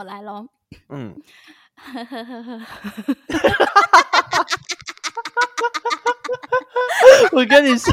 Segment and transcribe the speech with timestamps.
[0.00, 0.46] 我来喽。
[0.88, 1.14] 嗯。
[1.76, 2.66] 呵呵呵呵呵
[7.32, 7.92] 我跟你说。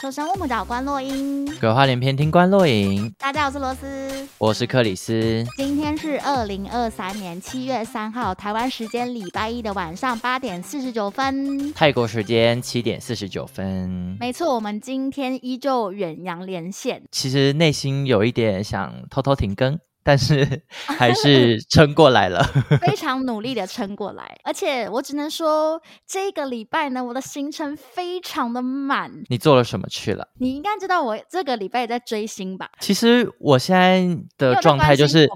[0.00, 3.12] 求神问卜找关落音，鬼话连篇听关落影。
[3.18, 5.44] 大家好，我是罗斯，我是克里斯。
[5.56, 14.16] 今天是二零二三年七月三号，台湾时间礼拜一的晚上八点四十九分，泰国时间七点四十九分。
[14.20, 17.02] 没错，我们今天依旧远洋连线。
[17.10, 19.78] 其实内心有一点想偷偷停更。
[20.02, 22.42] 但是 还是撑过来了，
[22.80, 24.38] 非常努力的撑过来。
[24.44, 29.10] 而且我只能说，这个礼拜呢，我的行程非常的满。
[29.28, 30.28] 你做了什么去了？
[30.38, 32.70] 你应该知道，我这个礼拜也在追星吧？
[32.80, 34.02] 其实我现在
[34.36, 35.28] 的状态就是。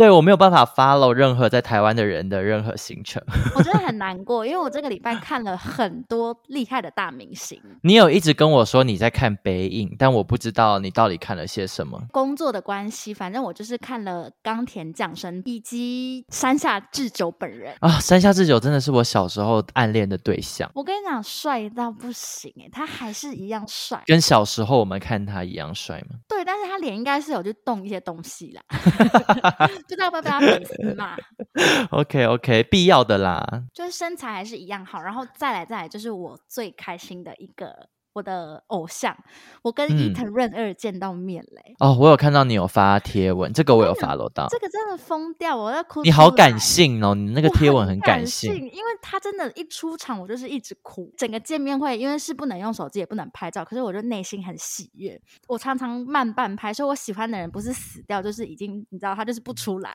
[0.00, 3.22] 对，我没有办法 follow 任何在台湾的人的任何行程，
[3.54, 7.60] 我真的很难过，因为我这个礼拜看了很多厉害的大明星。
[7.82, 12.00] 你有一直跟我说你在看北影，但我不知道你到底看了些什么。
[12.12, 18.00] 工作的关系，反正我就是看了冈田将生以及山下智久本人啊。
[18.00, 20.70] 山下智久真的是我小时候暗恋的对象。
[20.74, 26.16] 我跟你讲，帅到不行哎，他还是一样帅，跟小时候我们看他一样帅吗？
[26.26, 28.62] 对，但是他脸应该是有去动一些东西啦。
[29.96, 31.16] 不知道要不要粉丝嘛？
[31.90, 33.64] OK OK，必要的啦。
[33.74, 37.88] 就是身材还是一样好，然后再来再来，就是我最开心的一个。
[38.12, 39.16] 我的偶像，
[39.62, 41.88] 我跟伊藤润二见到面嘞、嗯！
[41.88, 44.48] 哦，我有看到你有发贴文，这个我有 follow 到。
[44.48, 46.02] 这个真的疯掉，我要哭。
[46.02, 51.12] 你好感性哦，你那个贴文很感性，感性，因为他真的，一出场我就是一直哭。
[51.16, 55.20] 整个见面会，因为是不能用手机，也不能拍照，可是我就内心很喜悦。
[55.46, 59.94] 我常常慢半拍，说我喜欢的人不是死掉，就是已经，你知道，他就是不出来。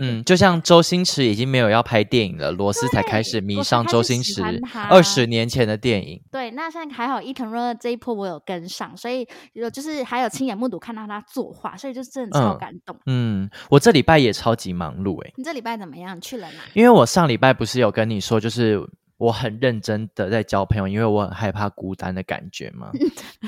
[0.00, 4.42] 嗯， 就像周星驰已经没有要拍电影了，罗斯才开始迷上周星驰。
[4.90, 12.96] 二十年前的电影，对，那现在还好，伊藤这一波我有跟上，所以有就是还有亲眼目睹看到他作画，所以就是真的超感动。
[13.06, 15.32] 嗯，嗯，我这礼拜也超级忙碌诶。
[15.36, 16.20] 你这礼拜怎么样？
[16.20, 16.58] 去了哪？
[16.74, 18.88] 因为我上礼拜不是有跟你说，就是。
[19.16, 22.90] 我很认真的在交朋友，因为我很害怕孤单的感觉嘛。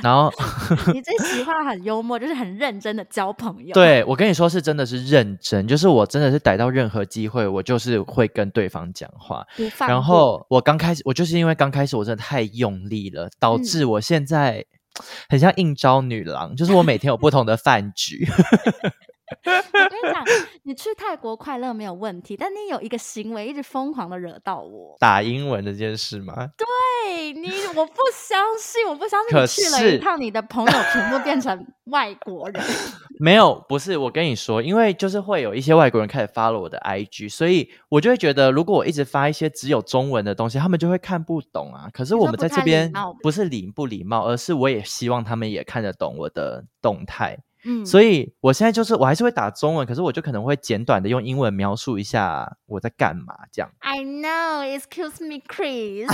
[0.03, 0.33] 然后
[0.95, 3.75] 你这句话很幽默，就是很认真的交朋友。
[3.75, 9.45] 对，我跟你说是真的是认真，就是我真的是逮到任何机会，我就是会跟对方讲话。
[9.81, 14.65] 然后我刚开始，我就是因为刚开始我真的太用力了，导致我现在
[15.29, 18.27] 很像应招女郎，就是我每天有不同的饭局。
[19.45, 20.25] 我跟你讲，
[20.65, 24.97] 你去泰国快乐没有问题，但你有一个行为一直疯狂的惹到我。
[25.01, 26.35] 打英文这件事吗？
[26.57, 32.63] 对你，我不相信，我不相信你去了一趟，你的朋友全部变成外国人。
[33.19, 41.89] 没有，不是我跟你说，因为就是会有一些外国人开始 follow 我的 IG，所以我就会觉得，如果我一直发一些只有中文的东西，他们就会看不懂啊。
[41.93, 47.39] 可是我们在这边不是礼不礼貌，而是我也希望他们也看得懂我的动态。
[47.69, 53.69] 嗯，所以我现在就是我还是会打中文，可是我就可能会简短的用英文描述一下我在干嘛这样。
[53.81, 56.07] I know, excuse me, Chris.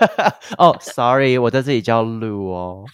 [0.56, 2.84] 哦、oh,，sorry，我在这里叫 Lu 哦，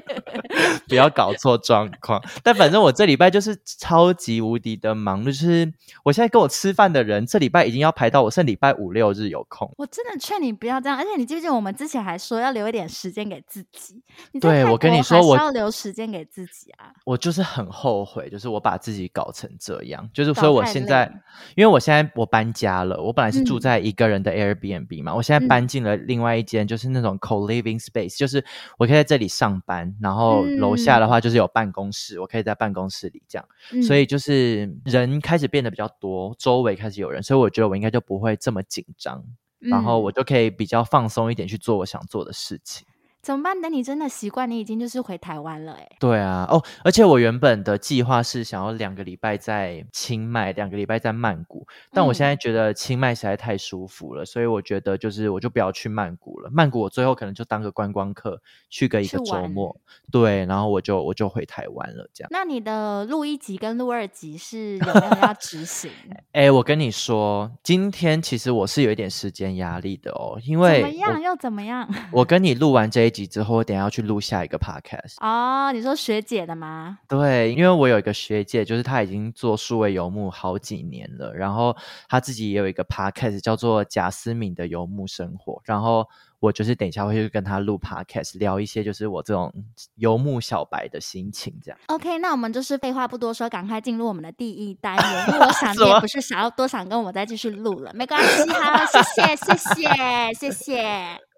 [0.86, 2.22] 不要搞错状况。
[2.42, 5.72] 但反正我这礼拜就是超级无敌的忙，就是
[6.04, 9.72] 我现在跟我吃饭的人，这礼拜已经要排到我剩礼拜五六日有空。
[9.78, 14.02] 我真的劝你不要这样，而且你记不记得我们之前还说要留一点时间给自己？
[14.38, 17.29] 对，我跟你说，我要留时间给自己啊，我就。
[17.30, 21.06] 就是很后悔，就是我把自己搞成这样，就是所以我现在，
[21.54, 28.44] 因为我现在我搬家了，我本来是住在一个人的 Airbnb 嘛，嗯、我现在搬进了另外一间，就是那种 co-living space，就是
[28.78, 39.22] 我可以在这里上班，然后楼下的话就是有办公室，嗯、我可以在办公室里这样，嗯、所以就是人开始变得比较多，周围开始有人，所以我觉得我应该就不会这么紧张，
[39.60, 42.84] 嗯、然后我就可以比较放松一点去做我想做的事情。
[43.22, 43.60] 怎么办？
[43.60, 45.86] 等你真的习惯，你已经就是回台湾了哎。
[46.00, 56.48] 对啊，哦，而且我原本的计划是想要两个礼拜在清迈，两个礼拜在曼谷，但我现在觉得清迈实在太舒服了，嗯、所以我觉得就是我就不要去曼谷了。
[56.50, 58.40] 曼谷我最后可能就当个观光客，
[58.70, 59.76] 去个一个周末，
[60.10, 62.08] 对，然后我就我就回台湾了。
[62.14, 62.28] 这样。
[62.32, 65.90] 那你的录一集跟录二集是有没有要执行？
[66.32, 71.86] 哎，我跟你说，今天其实我是有一点时间压力的哦，因为怎么样又怎么样？
[72.12, 73.09] 我跟你录完这一。
[73.10, 75.72] 集之后，我等下要去录下一个 podcast 哦。
[75.72, 76.98] 你说学姐的吗？
[77.08, 81.76] 对，因为我有一个学姐，就是她已经做数位游牧好几年了，然后
[82.08, 86.06] 她自己也有一个 podcast 叫做贾思敏的游牧生活，然后
[86.38, 89.52] 我就是等一下会去跟他录 podcast，聊一些就是我这种
[89.96, 91.78] 游牧小白的心情这样。
[91.88, 95.26] OK，那我们就是废话不多说，赶快进入我们的第一单元。
[95.28, 101.29] 因为我想你也不是想要多想跟我再继续录了，没关系，好，谢谢，谢谢，谢谢。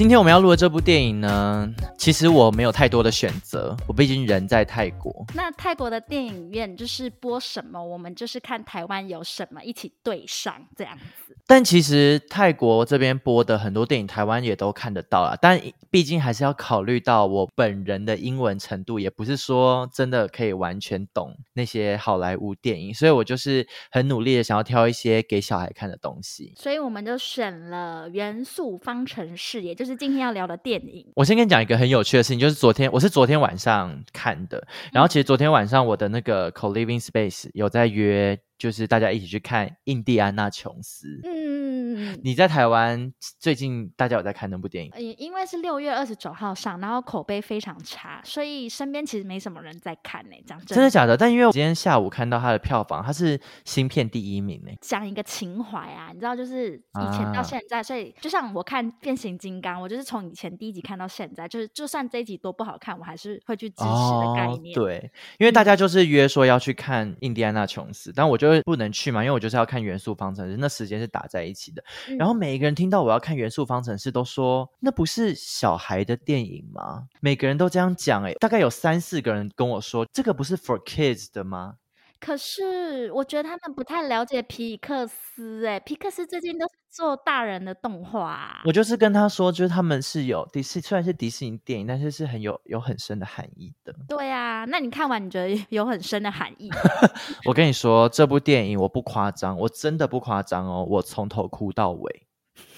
[0.00, 1.68] 今天我们要录的这部电影呢，
[1.98, 5.26] 其实我没有太多的选择，我毕竟人在泰国。
[5.34, 11.36] 那泰国的电影院就是播什么，我们就是看台湾有什么一起对上这样子。
[11.46, 15.36] 但其实泰国这边播的很多电影，台湾也都看得到啦。
[15.38, 15.60] 但
[15.90, 26.54] 毕竟还是要考虑到我本人的英文程度，也不是说真的可以完全懂那些好莱坞电影，所以我就是很努力的想要挑一些给小孩看的东西。
[26.56, 29.89] 所以我们就选了《元素方程式》，也就是。
[29.90, 31.04] 是今天要聊的电影。
[31.16, 41.06] 我先跟你讲一个很有趣的事情，就是昨天我是昨天晚上看的，然后其实昨天晚上我的那个 Co-living Space 有在约，就是大家一起去看《印第安纳琼斯》。
[41.24, 42.20] 嗯。
[42.22, 44.90] 你在台湾最近大家有在看那部电影？
[44.94, 50.36] 嗯，因为是六月二十九号上，然后口碑非常差，所以身边其实没什么人在看呢。
[50.46, 51.16] 讲真的，真的假的？
[51.16, 54.70] 但因为我今天下午看到它的票房，它是新片第一名呢。
[54.82, 64.76] 讲一个情怀啊，你知道，就是以前到现在，啊、所以就像我看变形金刚，我就是从以前第一集看到现在，就是就算这一集多不好看，我还是会去支持的概念。
[64.78, 71.82] 哦、对，因为大家就是约说要去看印第安纳琼斯，但我就不能去嘛，因为我就是要看元素方程式，那时间是打在一起的。
[72.18, 77.06] 然后每一个人听到我要看元素方程式，都说那不是小孩的电影吗？
[77.20, 81.76] 每个人都这样讲，哎，大概有三四个人跟我说，这个不是 for kids 的吗？
[82.20, 88.60] 可是我觉得他们不太了解皮克斯，哎，皮克斯最近都是做大人的动画。
[88.66, 93.94] 我就是跟他说，就是他们是有迪士，虽然是迪士尼电影，但是是很有有很深的含义的。
[94.06, 96.70] 对啊，那你看完你觉得有很深的含义？
[97.48, 102.26] 我跟你说，这部电影我不夸张，我真的不夸张哦，我从头哭到尾，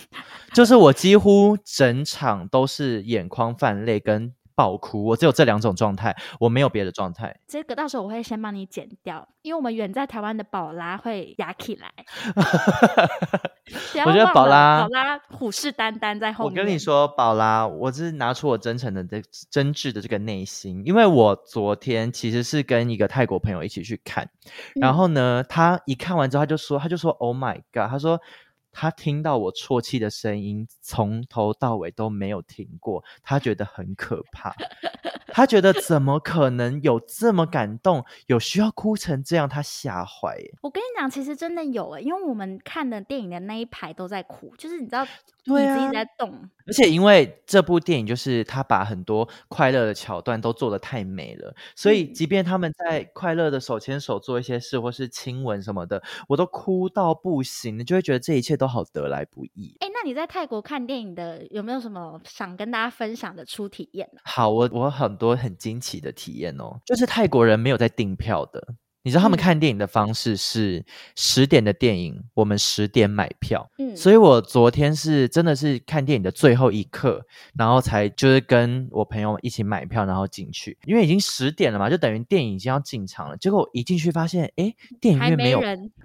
[0.54, 4.32] 就是我几乎整场都是眼眶泛泪跟。
[4.54, 7.34] 爆哭，我只有这两种状态，我没有别的状态。
[7.46, 11.90] 这个到时候我会先帮你剪掉，因为我们远在台湾的宝拉会压起来。
[14.04, 16.52] 我觉得宝拉，宝拉虎视眈眈在后面。
[16.52, 24.28] 我跟你说，宝拉，我是拿出我真诚的、这真挚的这个内心，因为我昨天其实是跟一个泰国朋友一起去看，
[24.74, 28.20] 然后呢，他一看完之后，他就说，他就说，Oh my God，他说。
[28.72, 34.54] 他听到我啜泣的声音，从头到尾都没有停过，他觉得很可怕。
[35.34, 39.48] 他觉得怎么可能有这么感动，有需要哭成这样？
[39.48, 40.36] 他吓坏！
[40.60, 45.06] 我跟你讲，其实真的有诶，因为我们看的电影的那一排都在哭，就是你知道，
[45.44, 46.48] 对啊，自己在动。
[46.66, 59.76] 而且因为这部电影就是他把很多快乐的桥段都做的太美了，所以即便他们在快乐的手牵手做一些事，或是亲吻什么的，我都哭到不行，你就会觉得这一切都好得来不易。
[59.80, 64.08] 哎，那你在泰国看电影的有没有什么想跟大家分享的初体验？
[64.24, 65.12] 好，我我很。
[65.22, 68.74] 多很惊奇的体验哦，就是泰国人没有在订票的。
[69.04, 70.84] 你知道他们看电影的方式是
[71.16, 73.68] 十点的电影，我们十点买票。
[73.78, 77.24] 嗯，所以我昨天是真的是看电影的最后一刻，
[77.58, 83.36] 然后才就是跟我朋友一起买票，然后进去，因为已经十点了嘛，就等于电影已经要进场了。
[83.36, 85.60] 结果一进去发现，哎，电影院没有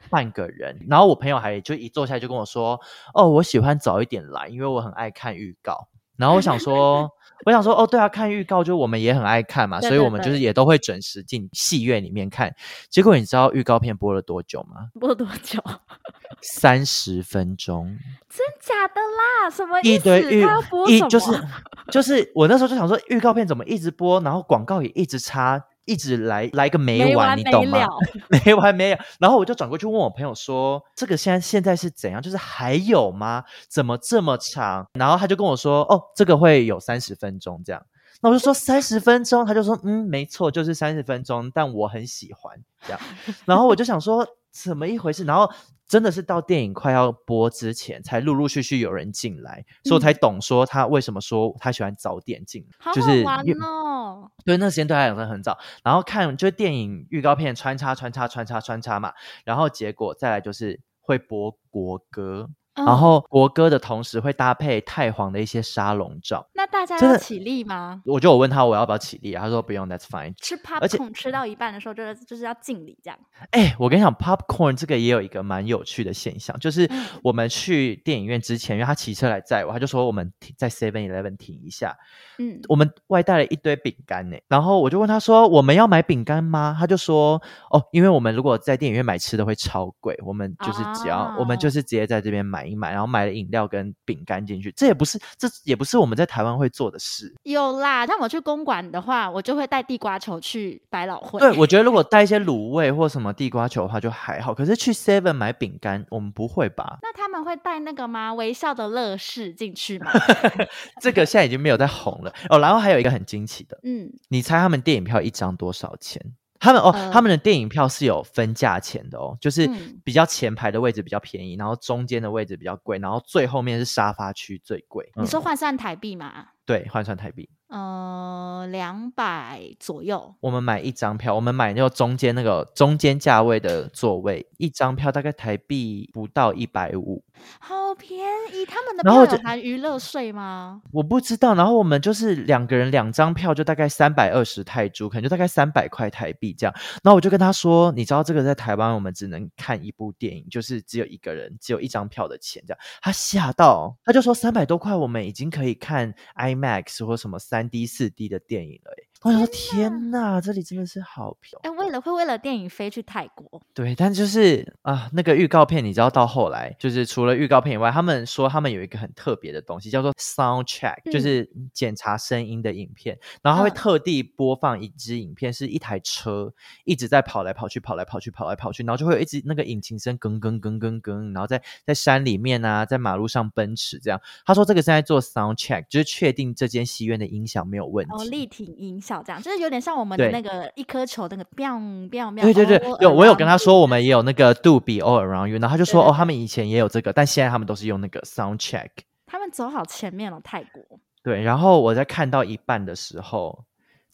[0.10, 0.58] 半个人。
[0.58, 2.80] 人然后我朋友还就一坐下来就跟我说
[3.14, 7.12] ：“哦，我喜欢早一点来，因为我很爱看预告。”然后我想说。
[7.46, 12.54] 我想说，哦，对啊，看预告就我们也很爱看嘛，对对对，所以我们就是也都会准时进戏院里面看。
[12.90, 14.88] 结果你知道预告片播了多久吗？
[15.00, 15.62] 播多久？
[16.42, 17.98] 三十分钟。
[18.30, 19.50] 真假的啦？
[19.50, 19.90] 什么意思？
[19.90, 20.46] 一堆预
[20.88, 21.32] 一就是
[21.92, 25.64] 就是我那时候就想说，预告片怎么一直播，然后广告也一直插。
[25.88, 27.88] 一直来来个没完，没完你懂吗？
[28.46, 29.00] 没完没了。
[29.20, 32.22] 然后我就转过去问我朋友说：“这个现在现在是怎样？
[32.22, 33.44] 就是还有吗？
[33.70, 37.82] 怎么这么长？”然后他就跟我说：“哦，这个会有三十分钟这样。”
[38.22, 43.00] 那我就说：“三十分钟？”他就说：“嗯，没错，就是三十分钟。”但我很喜欢这样。
[43.46, 44.28] 然后我就想说。
[44.64, 45.24] 怎么一回事？
[45.24, 45.52] 然后
[45.88, 54.30] 真的是到电影快要播之前，才陆陆续续有人进来，嗯、所以我才懂说他为什么说他喜欢早点进，好好玩哦。
[54.40, 55.58] 就是对，那时间对他来说很早。
[55.84, 59.14] 然后看就是电影预告片穿插穿插穿插穿插嘛，
[59.46, 62.50] 然后结果再来就是会播国歌。
[62.78, 66.48] 嗯、然后国歌的同时会搭配太皇的一些沙龙照。
[66.54, 68.02] 那大家要起立吗？
[68.06, 70.34] 我就我问他我要不要起立，他说不用，That's fine。
[70.42, 73.20] 吃 popcorn 吃到一半的时候，就是就是要敬礼这样。
[73.52, 76.90] 哎，我跟你讲，popcorn 这个也有一个蛮有趣的现象，就是
[77.24, 81.98] 我们去电影院之前，因为他骑车来载我，他就说我们在 Seven Eleven 停一下。
[82.38, 86.76] 嗯，我们外带了一堆饼干呢，然后我就问他说我们要买饼干吗？
[86.78, 87.42] 他就说
[87.72, 91.40] 哦，因为我们如果在电影院买吃的会超贵，我们就是只要、oh.
[91.40, 94.72] 我们就是直接在这边买一买，然后买了饮料跟饼干进去。
[94.72, 97.34] 这也不是这也不是我们在台湾会做的事。
[97.44, 101.40] 有啦，但我去公馆的话，我就会带地瓜球去百老汇。
[101.40, 104.54] 对，我觉得如果带一些卤味或什么地瓜球的话就还好。
[104.54, 107.00] 可是去 Seven 买饼干，我们不会吧？
[107.02, 108.34] 那他们会带那个吗？
[108.34, 110.12] 微笑的乐事进去吗？
[111.02, 112.60] 这个现在已经没有在红了哦。
[112.60, 116.22] 然后还有一个很惊奇的，嗯，你猜他们电影票一张多少钱？
[116.60, 119.70] 他们哦、呃，他们的电影票是有分价钱的哦，就是
[120.04, 125.10] 比较前排的位置比较便宜，然后中间的位置比较贵，然后最后面是沙发区最贵。
[125.16, 126.32] 你说换算台币吗？
[126.38, 127.50] 嗯、对，换算台币。
[127.68, 130.36] 呃，两百左右。
[130.40, 137.22] 我们买一张票，我们买那个中间那个中间价位的座位，一张票大概台币不到一百五，
[137.60, 138.20] 好便
[138.54, 138.66] 宜。
[138.66, 140.82] 他们的票有含娱乐税吗？
[140.94, 141.56] 我不知道。
[141.56, 146.74] 然后我们就是两个人两张票，就大概三百二十泰铢，可能就大概三百块台币这样。
[147.04, 152.80] 然后我就跟他说，你知道这个在台湾我们只能看一部电影，就是只有一个人，只有一张票的钱这样。
[153.02, 157.57] 他吓到，他就说三百多块，我们已经可以看 IMAX 或什么三。
[157.58, 158.94] 三 D 四 D 的电影了，
[159.24, 161.74] 我想说天哪，这里真的是好漂亮！
[161.74, 176.54] 哎，为了会为了电影飞去泰国，对，但就是啊，那个预告片，你知道到后来，就是除了预告片以外，他们说他们有一个很特别的东西，叫做 sound check，嗯，就是检查声音的影片，然后他会特地播放一支影片，是一台车
[176.86, 184.22] 一直在跑来跑去，跑来跑去，跑来跑去，然后就会有一直那个引擎声，更更更更更，然后在在山里面啊，在马路上奔驰这样。
[184.46, 188.14] 他说这个是在做 sound check，就是确定这间戏院的音响没有问题。
[188.14, 192.42] 哦，立体音效这样，就是有点像我们的那个一颗球那个 biang biang biang。
[192.42, 198.90] 对对对，有我有跟他说，我们也有那个杜比 all around you，然后他就说哦，他们以前也有这个，但现在他们都是用那个 sound check。
[199.26, 200.84] 他们走好前面了，泰国。
[201.24, 203.64] 对，然后我在看到一半的时候，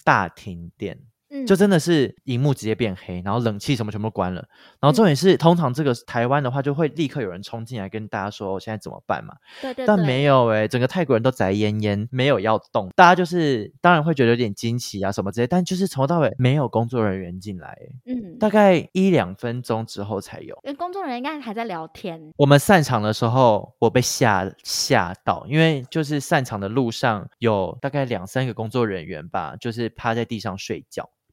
[0.03, 0.97] 大停电。
[1.47, 4.45] 就真的是荧幕直接变黑，然后冷气什么全部关了，
[4.79, 9.33] 然后重点是，嗯、通常这个台湾的话就会立刻有人冲进来跟大家说，我现在怎么办嘛？
[9.61, 9.87] 对对对。
[9.87, 20.55] 但没有哎、欸，整个泰国人都宅奄奄，没有要动，大家就是当然会觉得有点惊奇啊什么之类，但就是从头到尾没有工作人员进来、欸，嗯，大概一两分钟之后才有。
[20.63, 22.31] 因为工作人员应该还在聊天。
[22.37, 31.09] 我们散场的时候，我被吓吓到，因为就是散场的路上有大概两三个工作人员吧，就是趴在地上睡觉。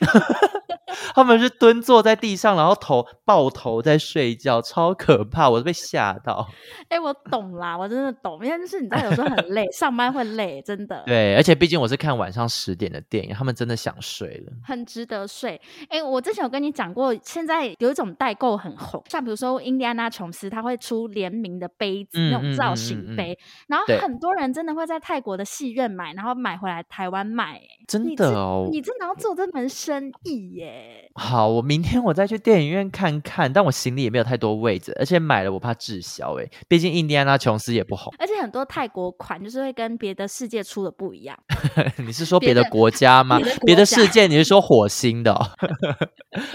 [1.14, 6.46] 他们是蹲坐在地上，然后头抱头在睡觉，超可怕，我都被吓到。
[6.88, 11.02] 哎、欸，我懂啦，我真的懂，因为就是你知道，有时候很累，上班会累，真的。
[11.06, 15.60] 对，而且毕竟我是看晚上十点的电影，他们真的想睡了，很值得睡。
[15.88, 23.38] 哎、欸，我之前有跟你讲过，现在有一种代购很红，像比如说印第安纳琼斯，他会出联名的杯子，嗯、那种造型杯，
[23.68, 27.60] 然后很多人真的会在泰国的戏院买，然后买回来台湾卖。
[27.88, 31.08] 真的哦，你真的要做这门生意耶？
[31.14, 41.38] 好，我明天我再去电影院看看，但我行李也没有太多位置，而且买了我怕滞销哎，毕竟印第安纳琼斯也不红， 而且很多泰国款就是会跟别的世界出的不一样。
[42.04, 43.38] 你是说别的国家吗？
[43.64, 44.26] 别的，世界？
[44.26, 45.46] 你是说火星的哦？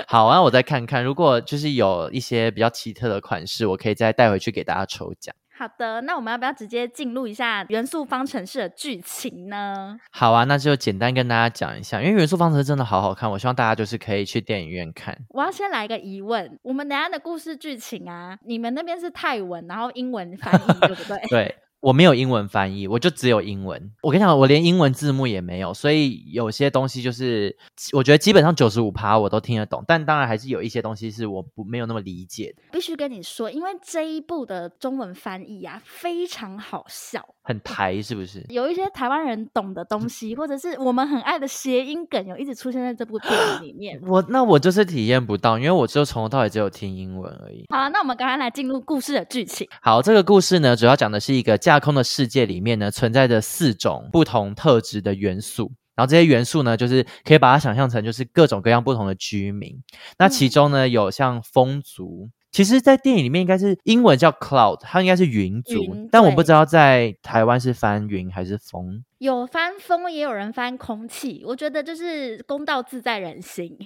[0.07, 5.33] 好啊，我再看看，如果就是有一些比较奇特的款式，我可以再带回去给大家抽奖。
[5.61, 9.95] 好的，那我们要不要直接进入一下《元素方程式》的剧情呢？
[10.09, 15.15] 好啊，那就简单跟大家讲一下，因为《元素方程式》真的好好看，我希望大家就是可以去电影院看。
[15.29, 21.19] 我要先来一个疑问，我们等下的故事剧情啊，你们那边是泰文，然后英文翻译 对不对？
[21.29, 21.55] 对。
[21.81, 23.91] 我没有英文翻译，我就只有英文。
[24.01, 27.55] 我跟你讲，我连英文字幕也没有，所以有些东西就是
[27.93, 32.61] 我觉得基本上九十五趴我都听得懂，但当然还是有一些东西是我不没有那么理解的。
[32.71, 38.45] 必须跟你说，因为这一部的中文翻译啊非常好笑，很台是不是？
[38.49, 43.99] 有一些台湾人懂的东西，或者是我们很爱的谐音梗，有一直出现在这部电影里面。
[44.07, 47.65] 我那我就是体验不到，因为我就从头到尾只有听英文而已。
[47.69, 49.67] 好啊，那我们刚刚来进入故事的剧情。
[49.81, 59.81] 好，这个故事呢，主要讲的是一个架空的世界里面呢，存在着四种不同特质的元素，然后这些元素呢，就是可以把它想象成就是各种各样不同的居民。
[60.17, 69.05] 那其中呢，有像风族，其实，在电影里面应该是英文叫 cloud，它应该是云族，但我不知道在台湾是翻云还是风。
[69.21, 71.43] 有翻风，也有人翻空气。
[71.45, 73.77] 我觉得就是公道自在人心，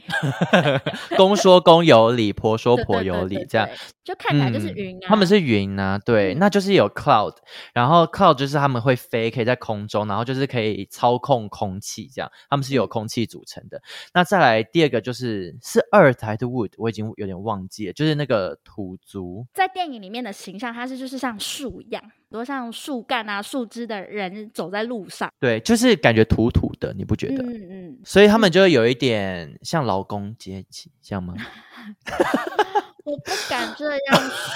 [1.18, 3.68] 公说公有理，婆说 婆有理，这样
[4.02, 5.08] 就看起来就是云啊。
[5.10, 7.36] 他们是云啊，对，那就是有 cloud，
[7.74, 13.82] 然后 cloud 就是他们会飞，可以在空中，然后就是可以操控空气，这样他们是有空气组成的。
[14.14, 22.02] 那再来第二个就是是 earth 还是 wood，我已经有点忘记了，就是那个土族，在电影里面的形象，它是就是像树一样。
[22.36, 27.44] 多像树干啊、树枝的人走在路上，对，就是感觉土土的，你不觉得？
[27.44, 28.00] 嗯嗯。
[28.04, 31.34] 所以他们就有一点像劳工阶级，像吗？
[33.06, 34.00] 我不敢这样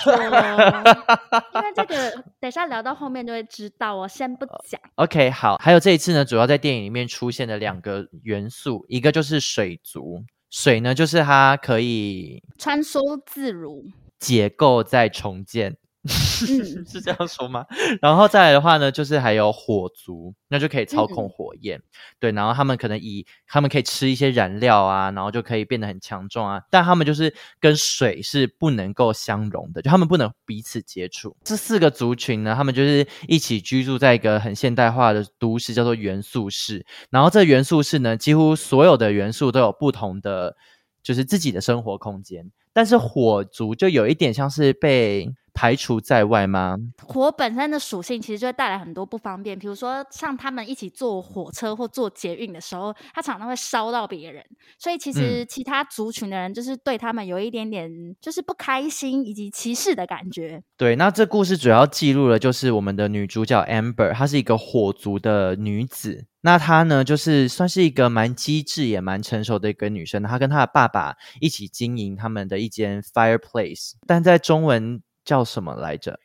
[0.01, 4.81] 说，因为这个 等下聊到后面就会知道，我先不讲。
[4.95, 5.55] OK，好。
[5.57, 13.85] 还有这一次呢，主要在电影里面出现的两个元素，一个就是水族，水呢就是它可以穿梭自如，
[14.17, 15.77] 解构再重建。
[16.07, 17.65] 是这样说吗？
[18.01, 21.83] 然后再来的话呢，就是还有火族，那就可以操控火焰，嗯、
[22.19, 22.31] 对。
[22.31, 26.61] 然后他们可能以他们可以吃一些燃料啊，然后就可以变得很强壮啊。
[26.71, 31.35] 但他们就是跟水是不能够相融的，就他们不能彼此接触。
[31.43, 36.85] 这四个族群呢，他们就是一起居住在一个很现代化的都市，叫做元素市。
[37.09, 40.55] 然后这元素市呢，几乎所有的元素都有不同的，
[41.01, 42.51] 就是自己的生活空间。
[42.71, 46.77] 但是火族就有一点像是被排除在外吗？
[47.03, 54.45] 火本身的属性其实就会带来很多不方便，比如说像他们一起坐火车或坐捷运的时候，他常常会烧到别人，
[54.77, 57.91] 所以其实其他族群的人就是对他们有一点点
[58.21, 60.63] 就是不开心以及歧视的感觉。
[60.77, 75.01] 对，那这故事主要记录了就是我们的女主角 Amber，她是一个火族的女子，那她呢就是算是一个蛮机智也蛮成熟的一个女生，她跟她的爸爸一起经营他们的一间 fireplace，但在中文。
[75.25, 76.19] 叫什么来着？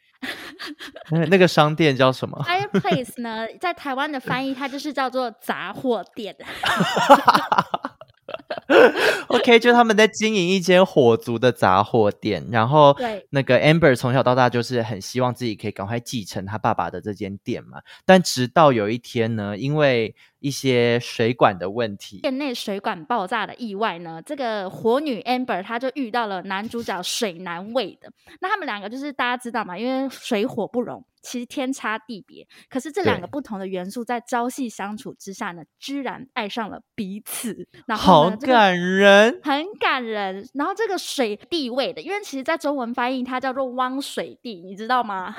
[1.28, 6.34] 那个商店叫什么？Fireplace 呢，在台湾的翻译，它就是叫做杂货店。
[9.28, 12.96] OK，就他们在经营一间火族的杂货店，然后
[13.30, 17.80] 那个 Amber 从小到大就是很希望自己可以赶快继承他爸爸的这间店嘛。
[18.04, 27.98] 但直到有一天呢，因为一些水管的问题，店内水管爆炸的意外呢，这个火女 Amber 她就遇到了男主角水男 Wade。
[28.40, 31.04] 那他们两个就是大家知道嘛，因为水火不容。
[31.24, 37.66] 其实天差地别，可是这两个不同的元素在朝夕相处之下呢，居然爱上了彼此。
[37.86, 40.48] 然后好感人，很感人。
[40.54, 45.34] 然后这个水地 Wade 的，因为其实在中文翻译它叫做汪水地，你知道吗？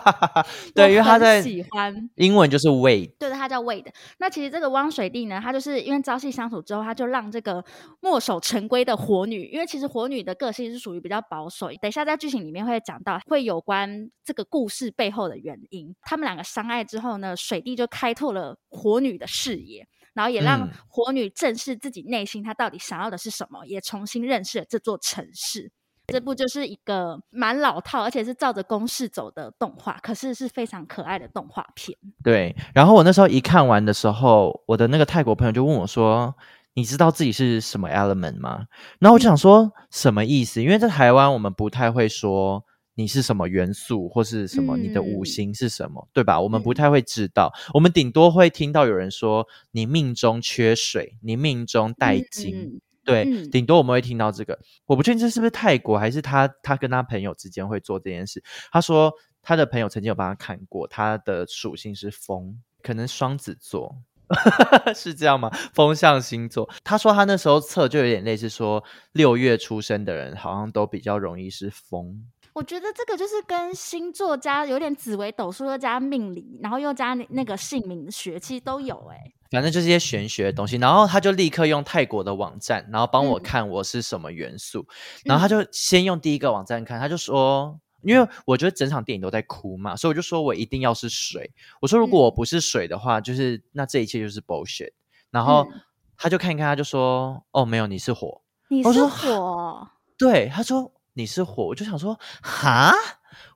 [0.74, 3.92] 对，因为他在喜欢英文就是 Wade，对，他叫 Wade。
[4.18, 7.64] 那其实这个汪水弟呢，他就是因为朝夕相处之后，他就让这个
[8.00, 11.68] 墨守成规的火女，因为其实火女的个性是属于比较保守。
[11.80, 25.72] 等一下在剧情里面会讲到，会有关这个故事背后的原因，他们两个相爱之后呢，水弟就开拓了火女的视野，然后也让火女正视自己内心，她到底想要的是什么，也重新认识了这座城市。
[26.10, 31.96] 这部就是一个蛮老套，而且是照着公式走的动画，可是是非常可爱的动画片。
[32.22, 36.34] 对，然后我那时候一看完的时候，我的那个泰国朋友就问我说
[36.74, 38.66] ：“你知道自己是什么 element 吗？”
[39.00, 40.62] 然后我就想说什么意思？
[40.62, 42.64] 因为在台湾我们不太会说。
[42.96, 44.76] 你是什么元素，或是什么？
[44.76, 46.06] 你的五行是什么？
[46.06, 46.38] 嗯、对吧？
[46.38, 52.54] 我们不太会知道，嗯、我们顶多会听到有人说你命中缺水，你命中带金。
[52.54, 54.58] 嗯、对，嗯、顶多我们会听到这个。
[54.86, 58.42] 我不确定这是不是泰国，还是他他跟他朋友之间会做这件事。
[58.70, 63.96] 他说他的朋友曾经有帮他看过，他的属性是风，可能双子座，
[64.94, 65.50] 是这样吗？
[65.72, 66.68] 风象星座。
[66.84, 72.24] 他说他那时候测就有点类似说六月出生的人好像都比较容易是风。
[72.52, 79.34] 我觉得这个就是跟星座加有点紫微斗数，又加命理，然后又加那个姓名学，其实都有哎、欸。
[79.50, 80.76] 反正就是一些玄学的东西。
[80.76, 84.80] 然后他就立刻用泰国的网站，然后帮我看我是什么元素。
[84.80, 84.86] 嗯、
[85.26, 91.52] 然后他就先用第一个网站看，他就说，因为我觉得整场电影都在哭嘛，所以我就说我一定要是水。
[91.80, 94.92] 我说如果我不是水的话，就是那这一切就是 bullshit。
[95.30, 95.66] 然后
[96.16, 99.88] 他就看一看，他就说，哦，没有，你是火，你是火。
[100.16, 100.92] 对，他说。
[101.12, 102.94] 你是火，我就想说，哈，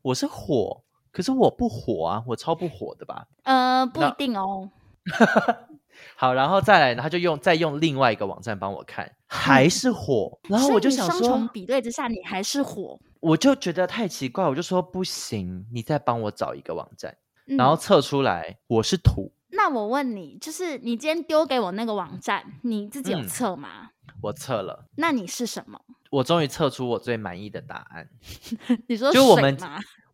[0.02, 3.28] 我是火，可是我不火啊，我超不火的吧？
[3.44, 4.68] 呃，不一定哦。
[6.16, 10.38] 好，然后再来，他就用再用另外一个网站帮我看，还是火。
[10.44, 19.32] 嗯、然后我就想说，双重比对之下，你还是火，我就觉得太奇怪，我就说不行，你再帮我找一个网站，嗯、然后测出来我是土。
[19.50, 23.68] 那我问你，就是你今天丢给我那个网站，你自己有测吗？
[23.82, 23.88] 嗯
[24.20, 25.78] 我测了，那你是什么？
[26.10, 28.08] 我终于测出我最满意的答案。
[28.88, 29.54] 你说就我们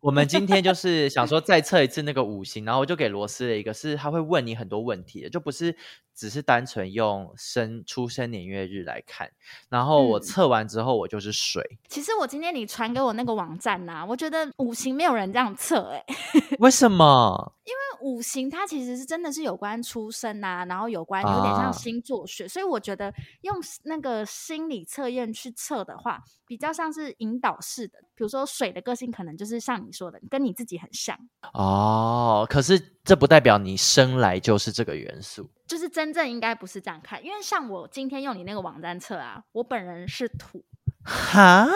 [0.01, 5.77] 我们今天就是想说再测一次那个五行，然后我就给罗斯了一个，是他会问你很多问题的，就不是
[6.15, 9.31] 只是单纯用生出生年月日来看。
[9.69, 11.61] 然后我测完之后，我就是水。
[11.71, 16.15] 嗯、其实我今天你传给我那个网站呐、啊，我觉得五行没有人这样测哎、欸，
[16.57, 17.53] 为什么？
[17.63, 27.99] 因为五行它其实是真的是有关出生啊，然后有关有点像星座学，啊、所以我觉得用那个心理测验去测的话，比较像是引导式的。
[28.21, 31.17] 比如说水的个性可能就是像你说的，跟你自己很像
[31.53, 32.45] 哦。
[32.47, 37.25] 可是这不代表你生来就是这个元素，就是真正应该不是这样看。
[37.25, 40.63] 因为像我今天用你那个网站测啊，我本人是土
[41.03, 41.67] 哈。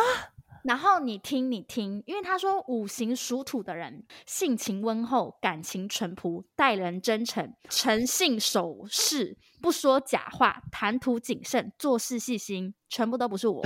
[0.65, 13.63] 然后你听，你听，因为他说五行属土的人性情温厚，感情淳朴，待人真诚，诚信守事，不说假话，谈吐谨慎，做事细心，全部都不是我。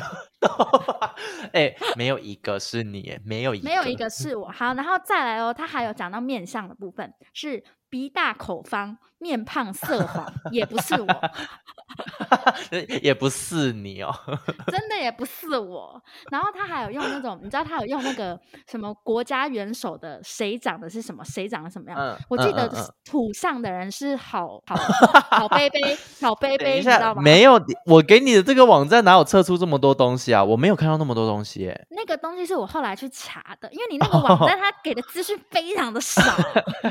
[1.52, 4.50] 哎、欸，没有一个是你，没有一个，没有一个是我。
[4.50, 7.62] 好，然后再来哦，他还有讲到面相的部分是。
[7.92, 11.08] 鼻大口方，面胖色黄，也不是我，
[13.02, 14.14] 也不是你哦，
[14.68, 16.00] 真的也不是我。
[16.30, 22.00] 然后他还有用那种，你知道他有用那个什么国家元首的，谁长的是什么，谁长得什么样？
[22.00, 22.70] 嗯、我记得
[23.04, 24.76] 土象的人是好好
[25.40, 27.22] 好杯杯，好杯杯，你知道吗？
[27.22, 30.44] 没有，我给你的这个网站哪有测出这么多东西啊？
[30.44, 31.88] 我没有看到那么多东西耶。
[31.90, 36.22] 那个东西是我后来去查的，因为你那个网站 它给的资讯非常的少。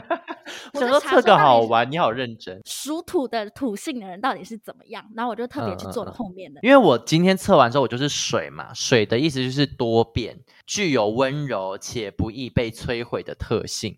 [0.73, 2.61] 我说测个好玩，你好认真。
[2.65, 5.05] 属土的土性的人到底是怎么样？
[5.15, 6.61] 然后我就特别去做了后面的。
[6.61, 13.97] 嗯、因为我今天测完之后，我就是水嘛，水的意思就是多变，具有温柔且不易被摧毁的特性。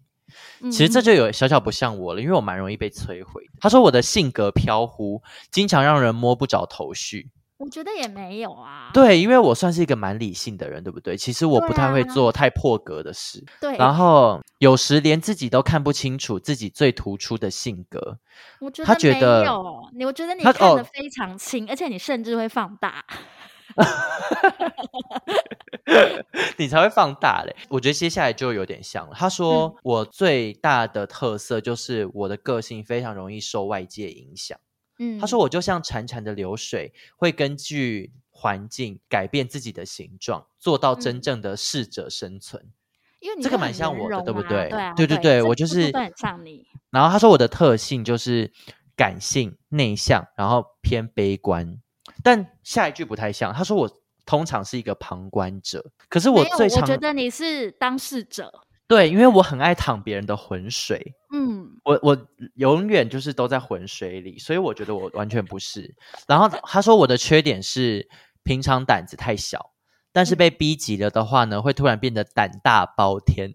[0.60, 3.42] 嗯、其实这就有小小不像我了，因为我蛮容易被摧毁。
[3.60, 7.30] 他说我的性格飘忽，经常让人摸不着头绪。
[7.58, 11.14] 我觉得也没有啊，对，因为我算是一个蛮理性的人，对不对？
[11.14, 13.76] 其实我不太会做太破格的事，对。
[13.76, 18.18] 然后有时连自己都看不清楚自己最突出的性格。
[18.60, 23.04] 我觉得他觉得没有，你我觉得你看得非常清，哦、而且你甚至会放大，
[26.56, 27.54] 你才会放大嘞。
[27.68, 29.14] 我觉得接下来就有点像了。
[29.14, 34.58] 他说、嗯、我最大的特色就是我的个性非常容易受外界影响。
[34.98, 42.70] 嗯，他说我就像潺潺的流水，会根据环境改变自己的形状，做到真正的适者生存。
[43.20, 44.68] 因为你这个蛮像我的，对不对？
[44.68, 46.66] 对啊，对对对，我就是很像你。
[46.90, 48.52] 然后他说我的特性就是
[48.96, 51.80] 感性、内向，然后偏悲观。
[52.22, 53.90] 但下一句不太像，他说我
[54.26, 58.52] 通常是一个旁观者，可是我最常，我觉得你是当事者。
[58.86, 65.94] 对，因为我很爱淌别人的浑水，嗯，我我永远就是都在浑水里，所以我觉得我完全不是。
[66.26, 68.08] 然后他说我的缺点是
[68.42, 69.70] 平常胆子太小，
[70.12, 73.52] 但是被逼急了的话呢，会突然变得胆大包天。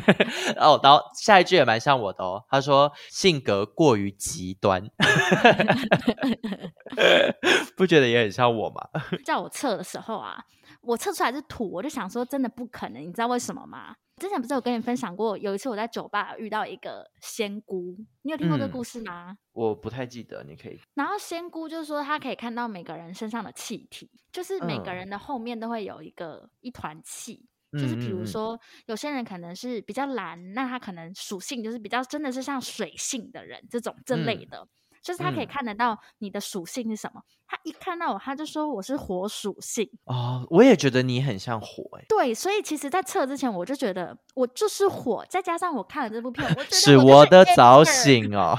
[0.58, 4.82] 哦，然后下一句也蛮像我的哦，他说性格过于极端，
[7.76, 8.82] 不觉得也很像我吗？
[9.24, 10.44] 在我测的时候啊，
[10.82, 13.94] 我测出来是土，我就想说真的不可能，你知道为什么吗？
[14.18, 19.30] 之前不是有跟你分享过，有一次我在酒吧遇到一个仙姑，你有听过这个故事吗？
[19.30, 20.80] 嗯，我不太记得，你可以。
[20.94, 34.58] 然后仙姑就是说，她可以看到每个人身上的气体，就是每个人的后面都会有一个一团气，嗯、就是比如说有些人可能是比较蓝，那他可能属性就是比较真的是像水性的人这种这类的。
[34.58, 34.68] 嗯
[35.02, 40.46] 就是他可以看得到你的属性是什么，嗯、他一看到我，他就说我是火属性哦。
[40.48, 42.06] 我也觉得你很像火哎、欸。
[42.08, 48.56] 对，所以其实，在测之前，我就觉得我就是火，再加上我看了这部片，我觉得我是我的早醒哦，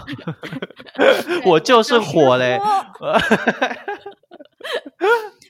[1.47, 2.59] 我就是火嘞。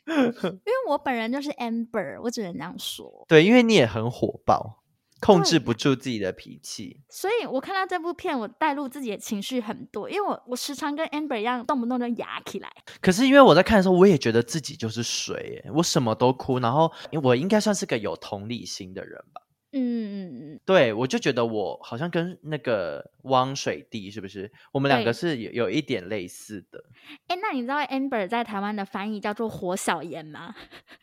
[0.06, 3.26] 因为我本人就是 Amber，我只能这样说。
[3.28, 4.83] 对，因为你也很火爆。
[5.24, 12.70] 控制不住自己的脾气，所以我看到这部片，我带入自己的情绪很多，因为我我时常跟 Amber 一样，动不动就哑起来。
[13.02, 19.43] 可是因为我在看的时候，我也觉得自己就是水，我什么都哭，然后我应该算是个有同理心的人吧。
[19.76, 24.52] 嗯嗯嗯，对，我就觉得我好像跟那个汪水弟是不是？
[24.72, 26.84] 我们两个是有有一点类似的。
[27.28, 30.54] 哎，那你知道 Amber 在台湾的翻译叫做火小盐吗？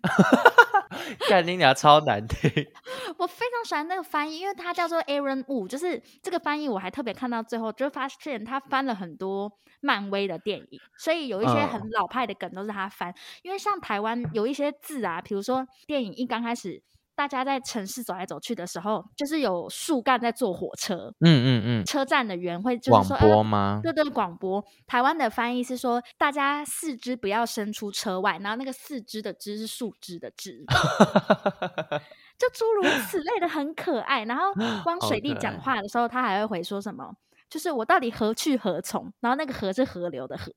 [1.29, 2.49] 干你俩超难听。
[3.19, 13.11] 我非常喜欢那个翻译，因为它叫做 Aaron Wu，就是这个翻译我还特别看到最后，就发现他翻了很多漫威的电影，所以有一些很老派的梗都是他翻。
[13.11, 16.81] 嗯、因为像台湾有一些字啊，比如说电影一刚开始。
[17.21, 21.13] 大家在城市走来走去的时候，就是有树干在坐火车。
[21.21, 23.59] 嗯嗯嗯，车站的员会就是说广播吗？
[23.79, 24.65] 啊、对对，广播。
[24.87, 30.65] 台湾的翻译是说，大家四肢不要伸出车外，然后那个四肢的肢是树枝的枝，
[32.41, 34.25] 就诸如此类的很可爱。
[34.25, 34.45] 然后
[34.83, 37.13] 光水弟讲话的时候，他还会回说什么？
[37.51, 39.13] 就是我到底何去何从？
[39.21, 40.51] 然后那个河是河流的河。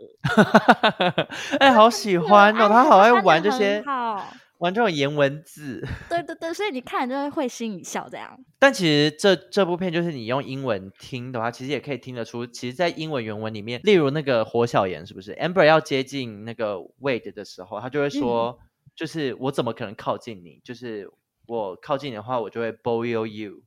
[1.60, 2.70] 哎、欸，好喜欢哦！
[2.70, 4.24] 他好爱玩这些，好
[4.64, 5.86] 玩这种颜文字。
[6.10, 8.40] 对对对，所以你看就会会心一笑这样。
[8.58, 20.62] 但其实这这部片就是你用英文听的话，其实也可以听得出，其实，在英文原文里面，例如那个火小岩是不是？Amber 要接近那个 Wade 的时候，他就会说，嗯、就是我怎么可能靠近你？
[20.64, 21.12] 就是
[21.46, 23.64] 我靠近你的话，我就会 boil you，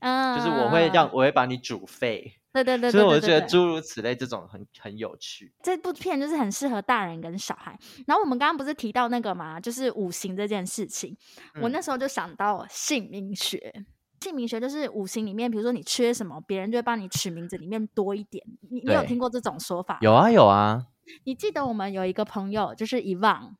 [0.00, 2.37] 嗯，就是我会让我会把你煮沸。
[2.52, 5.52] 对对对，所以我觉得诸如此类这种很很有趣。
[5.62, 7.78] 这部片就是很适合大人跟小孩。
[8.06, 11.16] 然后我们刚刚不是提到那个嘛，就是五行这件事情。
[11.54, 13.84] 嗯、我那时候就想到姓名学，
[14.20, 18.44] 姓名学就是五行里面，比如说你缺什么，别人就会帮你取名字里面多一点。
[18.70, 19.98] 你你有听过这种说法？
[20.00, 20.86] 有啊有啊。
[21.24, 23.56] 你记得我们有一个朋友就是遗忘，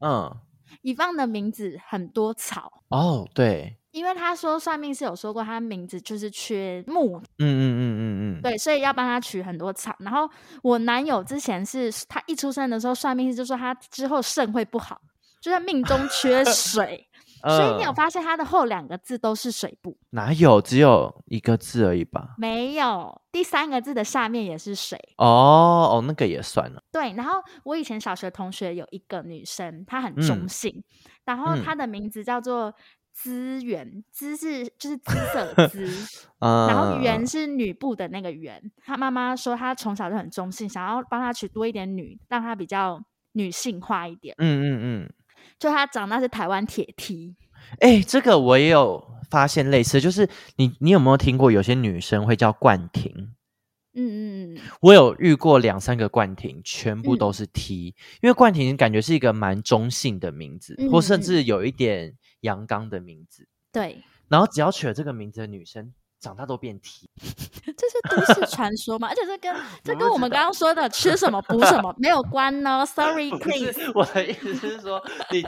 [0.00, 0.34] 嗯，
[0.82, 3.76] 遗忘的名字很多草哦，对。
[3.92, 9.94] 因为他说算命是有说过，他名字就是缺木，嗯嗯嗯嗯嗯，对，所以要帮他取很多草。
[9.98, 10.30] 然后
[10.62, 15.00] 我男友之前是他一出生的时候，算命师就说他之后肾会不好，
[15.40, 17.08] 就是命中缺水，
[17.42, 19.98] 呃、所以你有发现他的后两个字都是水部？
[20.10, 22.34] 哪有，只有一个字而已吧？
[22.38, 24.96] 没有，第三个字的下面也是水。
[25.16, 26.80] 哦哦，那个也算了。
[26.92, 30.84] 对，然后我以前小学同学有一个女生，她很中性，嗯、
[31.24, 32.72] 然后她的名字叫做。
[33.12, 35.86] 资源，资是就是姿色的 姿，
[36.40, 38.62] 然后媛是女部的那个媛。
[38.84, 44.34] 她妈妈说她从小就很中性，想要帮她取多一点女，让她比较女性化一点。
[44.38, 45.12] 嗯嗯嗯，
[45.58, 47.36] 就她长大是台湾铁梯。
[47.80, 53.12] 哎、欸，这个我也有发现类似，就是你你有没有听过有些女生会叫冠廷？
[53.92, 62.14] 嗯嗯嗯，我有遇过两三个冠廷，全部都是 T，、嗯、因为冠廷感觉是一个蛮中性的名字，嗯、或甚至有一点。
[62.40, 67.08] 阳刚的名字，对，然后只要取了这个名字的女生，长大都变 T，
[67.64, 69.08] 这是都市传说嘛？
[69.08, 73.92] 而且这跟 这跟我们刚刚说的吃什么补什么没有关呢？Sorry，please。
[73.94, 75.44] 我的意思是说，你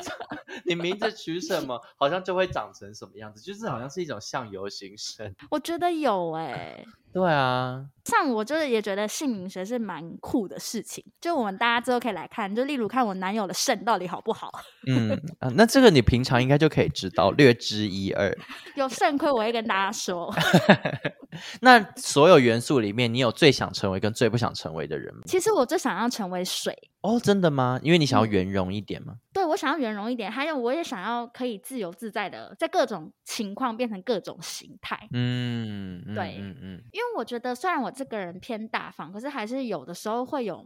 [0.67, 5.35] 你名字取什么，好像就会长成什么样子，就是好像是一种相由心生。
[5.51, 6.87] 我觉得有哎、欸。
[7.13, 14.51] 对啊，像我就是也觉得姓名学是蛮酷的事情，就我们大家之后可以来看，就例如看我男友的肾到底好不好。
[14.89, 18.35] 嗯啊，那这个你平常应该就可以知道，略知一二。
[18.77, 20.35] 有肾亏我会跟大家说。
[21.61, 25.23] 那所有元素里面，你有最想成为跟最不想成为的人吗？
[25.27, 26.77] 其实我最想要成为水。
[27.01, 27.81] 哦，真的吗？
[27.83, 29.15] 因为你想要圆融一点吗？
[29.15, 35.09] 嗯、对，我想要圆融一点，还有我也想要可以自由自在的在各种情况变成各种形态。
[35.13, 40.65] 嗯，对，嗯嗯，因为我觉得虽然我这个人偏大方，可是还是有的时候会有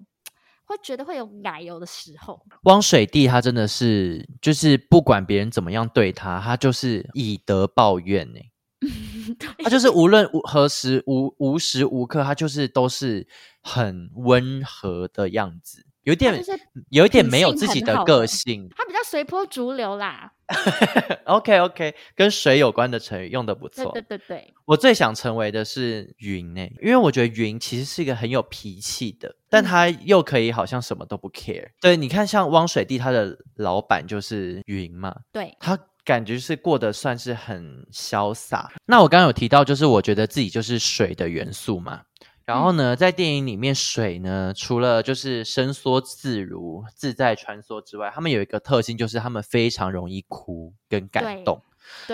[0.66, 2.38] 会觉得会有奶油的时候。
[2.64, 8.40] 汪水弟他真的是就是不管别人怎么样对他，他就是以德报怨呢。
[8.79, 8.90] 对
[9.62, 13.27] 他就是无论何时无无时无刻，他就是都是
[13.61, 15.85] 很温和的样子。
[16.03, 16.41] 有点，
[16.91, 20.33] 有一点没有自己的个性，他比较随波逐流啦。
[21.27, 23.91] OK OK，跟水有关的成语用的不错。
[23.91, 31.71] 对对对对，我最想成为的是云呢，因为我觉得云其实是一个很有脾气的，但他又可以好像什么都不 care。
[31.81, 38.73] 对，你看像汪水弟他的老板就是云嘛，对，他感觉是过得算是很潇洒。
[38.87, 42.01] 那我刚刚有提到，就是我觉得自己就是水的元素嘛。
[42.47, 51.61] 然后呢，在电影里面，水呢，除了就是伸缩自如、自在穿梭之外，他们有一个特性，就是他们非常容易哭跟感动。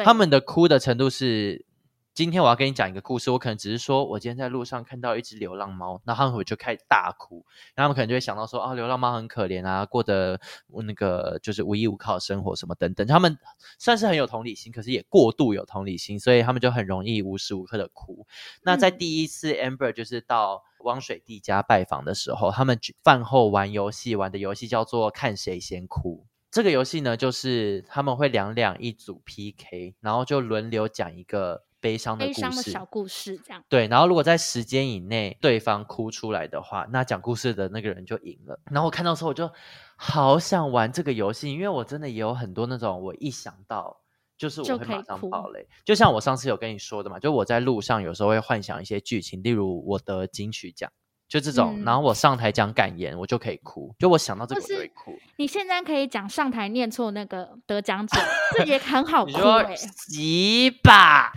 [0.03, 1.67] 他们的哭的程度是。
[2.15, 7.43] 今天我要跟你讲一个故事，我可能只是说，我今天在路上看到一只流浪猫，然后他们就开始大哭，
[7.75, 10.39] 然后他们可能就会想到说，啊，流浪猫很可怜啊，过得
[10.85, 13.07] 那个就是无依无靠的生活什么等等。
[13.07, 13.39] 他们
[13.79, 18.27] 算是很有同理心，可是也过度有同理心，所以他们就很容易无时无刻的哭。
[18.63, 26.27] 那在第一次 Amber 就是到汪水弟家拜访的时候，他们饭后玩游戏，玩的游戏叫做看谁先哭。
[26.51, 31.65] 这个游戏呢，就是他们会两两一组 PK，然后就轮流讲一个。
[31.83, 33.89] 悲伤的故事，悲伤的小故事，这样对。
[33.89, 38.59] 然后如果在时间以内对方哭出来的话，那讲故事的那个人就赢了。
[38.71, 39.51] 然后我看到时候我就
[39.97, 44.01] 好想玩这个游戏，因为我真的也有很多那种我一想到
[44.39, 50.91] 就是我会马上爆雷，就，就像我上次有跟你说的嘛，就我在路上有时候会幻想一些剧情，例如我得金曲奖。
[51.33, 53.95] 就这种，嗯、然后我上台讲感言，我就可以哭。
[53.99, 55.19] 就我想到这个，我就会哭。
[55.37, 58.21] 你现在可以讲上台念错那个得奖者，
[58.59, 59.75] 这也很好哭哎。
[59.75, 61.33] 洗吧，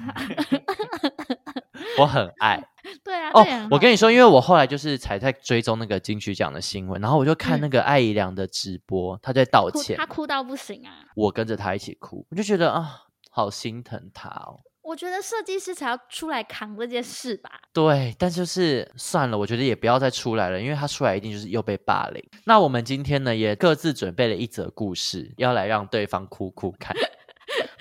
[1.98, 2.62] 我很爱。
[3.06, 10.92] 对啊，哦，我跟你说，因为我后来就是才在追踪那个金曲奖的新闻，然后我就看那个艾怡良的直播，嗯、他在道歉，他哭到不行啊。
[11.16, 13.04] 我跟着他一起哭，我就觉得啊。
[13.32, 14.60] 好心疼他哦。
[14.86, 17.50] 我觉得设计师才要出来扛这件事吧。
[17.74, 22.24] 对，但就是算了，我觉得也不要再出来了，因为他出来一定就是又被霸凌。
[22.44, 26.96] 那我们今天呢，也各自准备了一则故事，要来让对方哭哭看，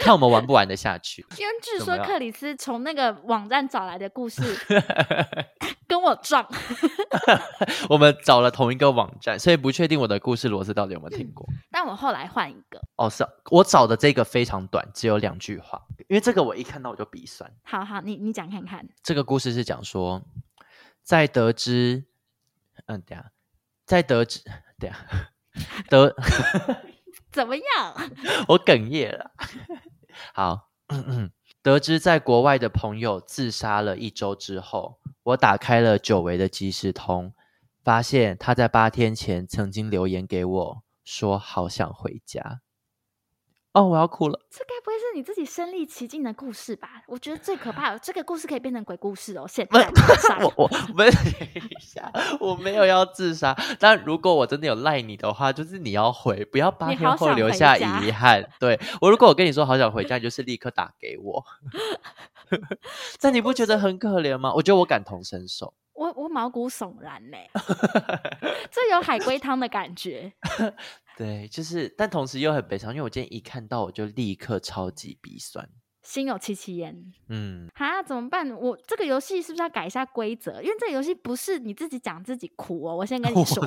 [0.05, 1.27] 看我们玩不玩得下去。
[1.39, 4.43] 因为据说克里斯从那个网站找来的故事。
[5.87, 6.45] 跟我撞，
[7.91, 11.47] 我们找了同一个网站，所以不确定我的故事罗斯到底有没有听过。
[11.51, 12.81] 嗯、但我后来换一个。
[12.97, 17.49] 哦，是我找的这个非常短，只有两句话，因为这个我一看到我就鼻酸。
[17.63, 18.89] 好好，你你讲看看。
[19.03, 20.23] 这个故事是讲说，
[21.03, 22.07] 在得知，
[22.87, 23.31] 嗯，等下，
[23.85, 24.41] 在得知，
[24.79, 24.99] 等下，
[25.91, 26.17] 得
[27.31, 28.11] 怎么样？
[28.49, 29.31] 我哽咽了。
[30.33, 30.71] 好。
[31.63, 37.33] 得知在国外的朋友自杀了一周之后，我打开了久违的即时通，
[37.83, 42.61] 发现他在八天前曾经留言给我，说好想回家。
[43.75, 44.41] 哦，我要哭了。
[44.49, 47.03] 这该不会是你自己身历其境的故事吧？
[47.09, 49.47] 我觉得最可怕的这个故事可以变成鬼故事哦。
[49.49, 49.89] 现在
[50.39, 52.09] 我我没一下，
[52.39, 53.53] 我没有要自杀。
[53.81, 58.49] 但如果我真的有赖你的话，就是你要回，不要八天后留下遗憾。
[58.61, 61.45] 对，我如果我跟你说好想回家，你就是立刻打给我。
[63.21, 64.55] 但你不觉得很可怜吗？
[64.55, 65.75] 我觉得我感同身受。
[65.95, 67.39] 我我毛骨悚然呢，
[68.71, 70.33] 这有海龟汤的感觉。
[71.17, 75.69] 对，就是，但同时又很悲伤，因为我今天一看到，我就立刻超级鼻酸，
[76.03, 76.95] 心有戚戚焉。
[77.29, 78.51] 嗯，哈，怎么办？
[78.51, 80.61] 我这个游戏是不是要改一下规则？
[80.61, 82.97] 因为这个游戏不是你自己讲自己哭哦。
[82.97, 83.65] 我先跟你说，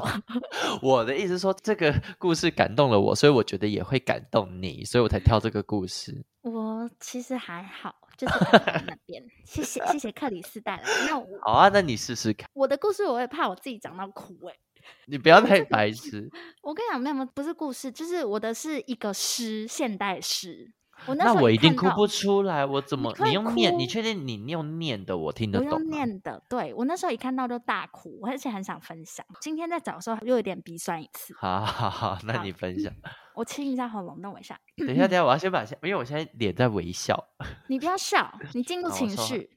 [0.82, 6.26] 我， 我的意思是说，这个故事感动了我，所以我觉得也会感动你，所以我才挑这个故事。
[6.44, 9.24] 我其实还好，就是在那 边。
[9.46, 10.84] 谢谢谢谢克里斯带来。
[11.08, 12.50] 那我好啊，那你试试看。
[12.54, 14.54] 我的故事我也怕我自己讲到哭哎。
[15.08, 16.30] 你不要太 白痴。
[16.62, 20.74] 我跟你讲，没有不是故事，就是我的是一个诗，现代诗。
[21.06, 23.14] 我那，那我一定哭不出来，我怎么？
[23.20, 23.78] 你，你用念？
[23.78, 25.68] 你确定你用念的我听得懂？
[25.68, 29.24] 我用念的，对，我那时候一看到就大哭，而且很想分享。
[29.40, 31.36] 今天在找的时候又有点鼻酸一次。
[31.38, 32.92] 好好好，那你分享。
[33.36, 34.60] 我清一下喉咙，等我一下。
[34.76, 37.28] 等一下，等一下， 我要先把，因为我现在脸在微笑。
[37.70, 39.52] 你不要笑，你进入情绪。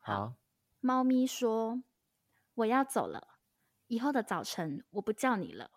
[0.00, 0.32] 好。
[0.80, 1.80] 猫咪说
[2.56, 3.28] ：“我要走了。”
[3.88, 5.70] 以后的早晨，我不叫你了，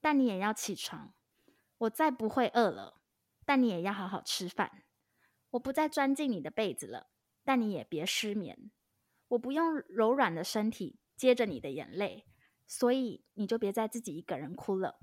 [0.00, 1.14] 但你也要起床。
[1.78, 3.00] 我再不会饿了，
[3.44, 4.84] 但你也要好好吃饭。
[5.50, 7.08] 我不再钻进你的被子了，
[7.42, 8.70] 但你也别失眠。
[9.28, 12.26] 我不用柔软的身体接着你的眼泪，
[12.66, 14.98] 所以你就别再自己一个人哭了。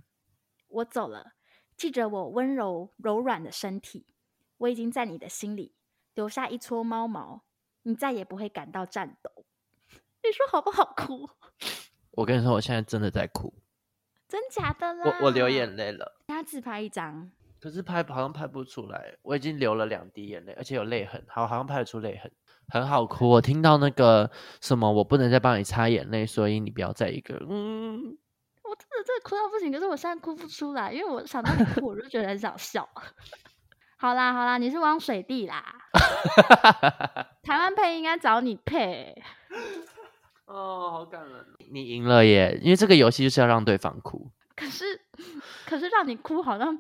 [0.68, 1.34] 我走了，
[1.76, 4.14] 记着我温柔柔软的身体。
[4.58, 5.76] 我已经在你的心里
[6.14, 7.44] 留下一撮猫毛，
[7.82, 9.46] 你再也不会感到颤抖。
[10.24, 11.28] 你说好不好哭？
[12.12, 13.54] 我跟你说，我现在真的在哭，
[14.28, 15.04] 真假的啦！
[15.06, 16.20] 我我流眼泪了。
[16.28, 19.18] 他自拍一张，可是拍好像拍不出来。
[19.22, 22.32] 我已经流了两滴眼泪，而且有泪痕，好好像拍得出泪痕，
[22.68, 23.30] 很好哭。
[23.30, 27.36] 我听到那个什么，我不能再帮你擦眼泪，所以你不要再一个。
[27.50, 28.18] 嗯，
[28.64, 32.88] 我真的真的哭到不行，可是我现在哭不出来，因为我想到你哭，我就觉得很想笑。
[33.98, 35.64] 好啦好啦，你是汪水弟啦，
[37.44, 39.16] 台湾配应该找你配。
[40.52, 41.46] 哦，好感人！
[41.72, 44.30] 你赢了耶，因为这个游戏就是要让对方哭。
[44.56, 44.84] 可是，
[45.66, 46.78] 可是让你哭好像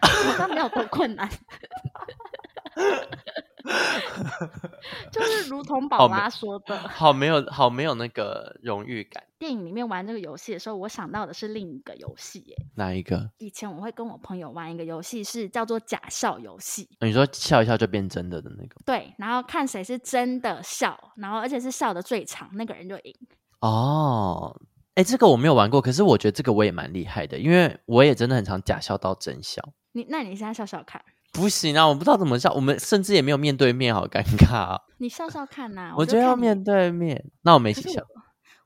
[0.00, 1.28] 好像没有多困难。
[5.12, 9.22] 就是如同宝妈说的，好没有好没有那个荣誉感。
[9.38, 12.56] 电影里面玩这个游戏的时候，我想到的是另一个游戏耶。
[12.76, 13.30] 哪一个？
[13.38, 16.88] 以前我会跟我朋友玩一个游戏，是叫做假笑游戏。
[17.00, 18.76] 你说笑一笑就变真的的那个？
[18.84, 23.14] 对，然后看谁是真的笑，然后而且是笑的最长，那个人就赢。
[23.60, 24.60] 哦，
[24.94, 29.62] 哎，这个我没有玩过，可是我觉得这个我也蛮厉害的，因为我也真的很常假笑到真笑。
[29.92, 31.02] 你那你现在笑笑看。
[31.32, 34.80] 不行啊，我不知道怎么笑，我们甚至也没有面对面，好尴尬啊！
[34.98, 38.02] 你笑笑看呐、 啊，我觉得要面对面，那我们一起笑。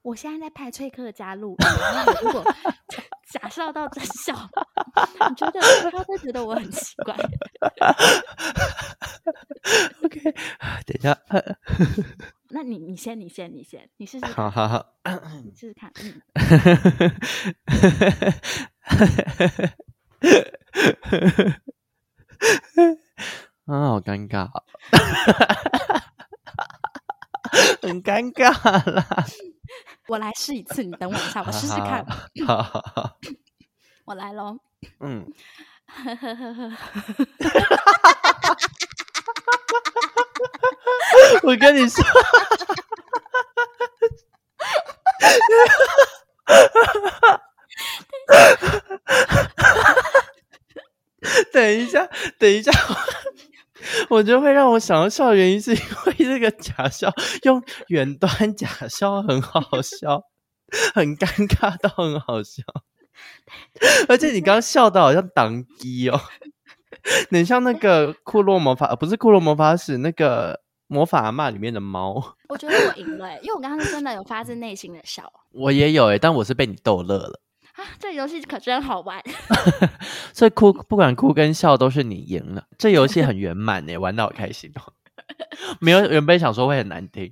[0.02, 2.44] 我现在在拍崔克加入，然后如果
[3.32, 4.32] 假笑到真笑，
[5.28, 7.12] 你觉得他会觉得我很奇怪？
[10.04, 10.20] OK，
[10.86, 11.18] 等一下，
[12.50, 14.26] 那你你先，你先，你先，你试试。
[14.26, 14.86] 好好好，
[15.44, 15.90] 你试试看。
[16.00, 16.22] 嗯。
[23.66, 24.48] 啊，好尴尬，
[27.82, 28.50] 很尴尬
[28.92, 29.04] 啦！
[30.08, 32.06] 我来试一次，你等我一下，我试试看。
[32.46, 33.16] 好好好，
[34.04, 34.58] 我来喽。
[35.00, 35.26] 嗯。
[41.42, 42.04] 我跟你说。
[52.46, 52.70] 等一下，
[54.08, 60.22] 我觉得会让我想要笑的原因是因为这个假笑用远端假笑很好笑，
[60.94, 62.62] 很尴尬到很好笑，
[64.08, 66.20] 而且你刚刚笑的好像挡机哦，
[67.32, 72.36] 很像那个库洛魔法，不是库洛魔法使那个魔法阿嬷里面的猫。
[72.48, 75.32] 我觉得我赢了，因为我刚刚是真的有发自内心的笑。
[75.50, 77.40] 我也有诶，但我是被你逗乐了。
[77.76, 79.22] 啊，这游戏可真好玩！
[80.32, 82.66] 所以哭，不管哭跟笑都是你赢了。
[82.78, 84.92] 这游戏很圆满呢，玩得好开心哦。
[85.80, 87.30] 没有原本想说会很难听。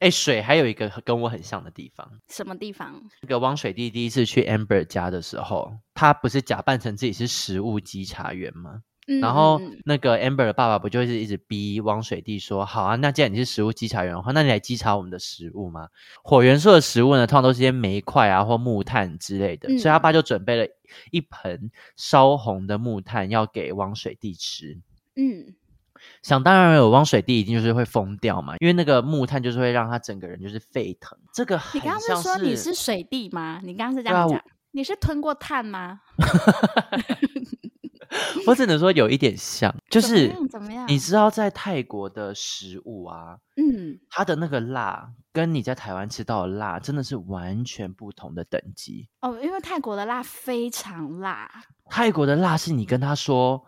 [0.00, 2.10] 哎，水还有一个跟我很像的地方。
[2.28, 3.00] 什么地方？
[3.22, 8.80] 那个汪水弟第一次去 Amber 家的时候，他不是假扮成自己是食物稽查员吗？
[9.20, 15.88] 然后那个 Amber 的爸爸不就是一直逼汪水弟说：“好啊，那既然你是食物稽查员的话，那你来稽查我们的食物吗？
[16.22, 19.68] 火元素的食物呢，通常都是些煤块啊或木炭之类的。
[19.68, 20.66] 嗯、所以他爸就准备了
[21.10, 24.80] 一盆烧红的木炭要给汪水弟吃。
[25.16, 25.54] 嗯，
[26.22, 31.18] 想当然有汪水弟一定就是会疯掉嘛，因为那个木炭就是会让他整个人就是沸腾。
[31.32, 33.60] 这个你刚刚是说你是水弟吗？
[33.62, 34.42] 你刚刚是这样讲？
[34.74, 36.00] 啊、你是吞过碳吗？
[38.46, 40.86] 我只能说有一点像，就是怎么样？
[40.88, 49.38] 你知道在泰国的食物啊，嗯，它的那个辣跟你在台湾吃到的辣真的是完全不同的等级哦。
[49.40, 51.48] 因为泰国的辣非常辣，
[51.88, 53.64] 泰国的辣是你跟他说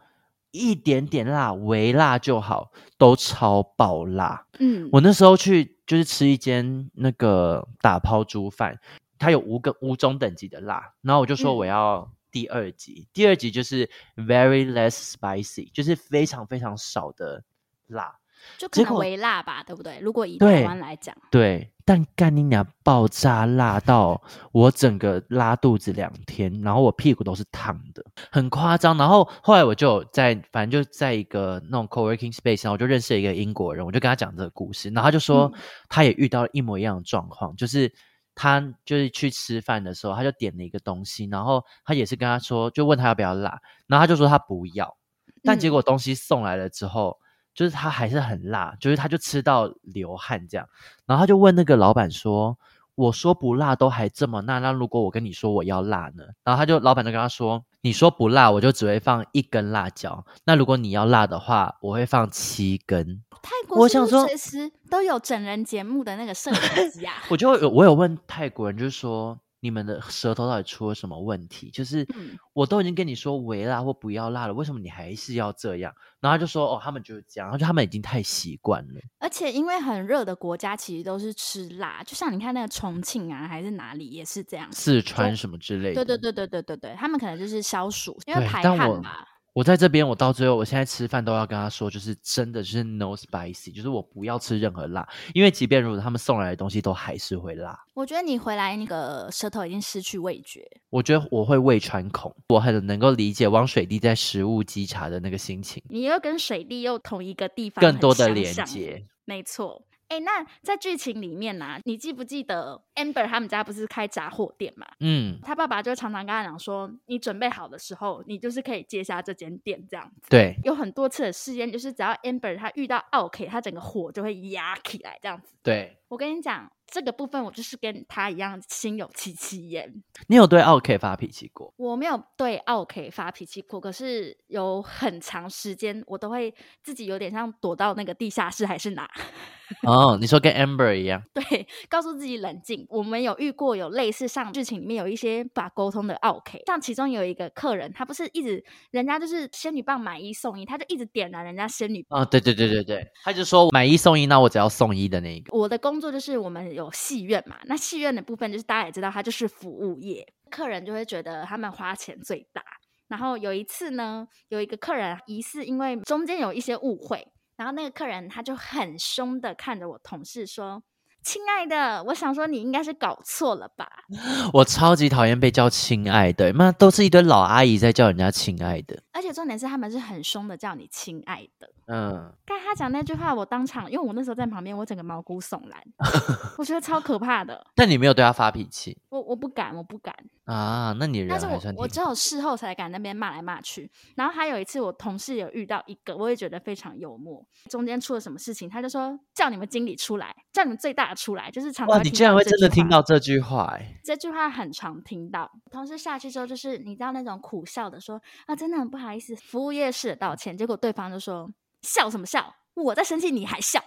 [0.51, 4.47] 一点点辣、微辣就好，都超爆辣。
[4.59, 8.79] 嗯，我那时候去就是吃一间那个打抛猪饭，
[9.19, 12.09] 它有五个五种等级的辣，然后我就说我要、嗯。
[12.33, 17.43] 第二集，第二级就是 very less spicy，就是非常非常少的
[17.87, 18.15] 辣，
[18.59, 19.99] 就可能微辣吧，对不对？
[20.01, 24.21] 如果以台湾来讲，对，但干你娘爆炸辣到
[24.53, 28.99] 我整个拉肚子两天，然后我屁股都是烫的，很夸张。
[28.99, 37.91] 然后后来我就在，反正就在一个那种 co-working space 上，我就认识了一个英国人，我就跟他讲这个故事，然后他就说、嗯、他也遇到一模一样的状况，就是。
[38.37, 43.59] 他就是去吃饭的时候，他就点了一个东西，然后他也是跟他说，就问他要不要辣，
[43.89, 44.97] 然后他就说他不要，
[45.43, 47.25] 但结果东西送来了之后，嗯、
[47.55, 50.69] 就是他还是很辣，就是他就吃到流汗这样，
[51.07, 52.59] 然后他就问那个老板说，
[52.97, 56.25] 我说不辣都还这么辣，那如果我跟你说我要辣呢？
[56.43, 63.23] 然后他就老板就跟他说，你说不辣，我就只会放一根辣椒，那如果你要辣的话，我会放七根。
[63.43, 66.57] 泰国是不是随时都有整人节目的那个摄影
[66.91, 67.15] 机啊？
[67.29, 71.69] 我就有我有问泰国人，就是说你们的舌头到底出了什么问题？
[71.73, 72.07] 就是
[72.53, 75.93] 我都已经跟你说微辣或不要辣了，为什么你还是要这样？
[76.21, 79.01] 然后就说哦，他们就是这样，然后他们已经太习惯了。
[79.19, 86.05] 而且因为很热的国家，其实都是吃辣，就像你看那个重庆啊，还是哪里也是这样，四川什么之类的。
[86.05, 89.27] 对对对对对对对，他们可能就是消暑，因为排汗嘛。
[89.57, 97.75] 我在这边，我到最后，我现在吃饭都要跟他说，就是真的就是 no spicy，就是我不要吃任何辣，因为即便如果他们送来的东西都还是会辣。
[97.95, 100.63] 我觉得你回来那个舌头已经失去味觉。
[100.91, 105.83] 我觉得我会胃穿孔，我很能够理解汪水弟在食物稽查的那个心情。
[105.89, 109.83] 你又跟水弟又同一个地方，更多的连接，没错。
[110.09, 114.87] 哎，那在剧情里面呢、啊，你记不记得 Amber 他们家不是开杂货店嘛？
[115.01, 120.31] 嗯，他爸爸就常常跟他讲说，你准备好的时候，你就是可以接下这间店这样子。
[120.31, 125.53] 对，有很多次的试验，就是只要 Amber 他遇到 OK，，他整个火就会压起来这样子。
[125.63, 126.71] 对，我跟你讲。
[126.89, 129.93] 这个部分我就是跟他一样心有戚戚焉。
[130.29, 131.75] 你有对奥 K 发脾气过？
[131.77, 136.55] 我没有对奥 K 发脾气过，可是有很长时间我都会
[136.85, 139.11] 自己有点像躲到那个地下室还是哪？
[139.83, 141.21] 哦，你说跟 Amber 一样？
[141.35, 142.87] 对，告诉自己冷静。
[142.89, 152.23] 我们有遇过有类似上剧情里面有一些把沟通的奥 K，像其中有一个客人，他不是一直人家就是仙女棒买一送一，他就一直点燃人家仙女棒。
[152.23, 155.59] 哦，对对对对对，他就说买一送一，那我只要送一的那一个。
[155.59, 156.67] 我的工工作就是我们。
[156.67, 157.57] 有戏院嘛？
[157.65, 162.63] 那戏院的部分就是大家也知道，它就是服务业，客人就会觉得他们花钱最大。
[163.09, 167.27] 然后有一次呢，有一个客人疑似因为中间有一些误会，
[167.57, 170.83] 然后那个客人他就很凶的看着我同事说。
[171.27, 173.85] 亲爱的，我想说你应该是搞错了吧？
[174.55, 179.03] 我超级讨厌被叫亲爱的，妈都是一堆老阿姨在叫人家亲爱的。
[179.13, 181.69] 而且重点是他们是很凶的叫你亲爱的。
[181.89, 185.83] 嗯，刚他讲那句话，我当场，因为我那时候在旁边，我整个毛骨悚然，
[186.59, 187.67] 我觉得超可怕的。
[187.75, 188.97] 但你没有对他发脾气？
[189.09, 190.15] 我我不敢，我不敢
[190.45, 190.95] 啊。
[190.99, 191.27] 那你…
[191.29, 193.91] 但是我我只有事后才敢那边骂来骂去。
[194.15, 197.45] 然后还有一次，我同事有遇到一个，我也觉得非常幽默。
[197.71, 201.16] 中间出了什么事情，他就说叫你们经理出来，叫你们最大的。
[201.17, 201.97] 出来，就是常常。
[201.97, 204.01] 哇，你竟然会真的听到这句话哎、欸！
[204.05, 210.57] 这句话很常听到，同事下去之后，就是你知道那种苦笑的说啊，真的很不好意思，服务业式的道歉。
[210.57, 211.51] 结果对方就说
[211.83, 212.55] 笑什么笑？
[212.75, 213.83] 我在生气，你还笑，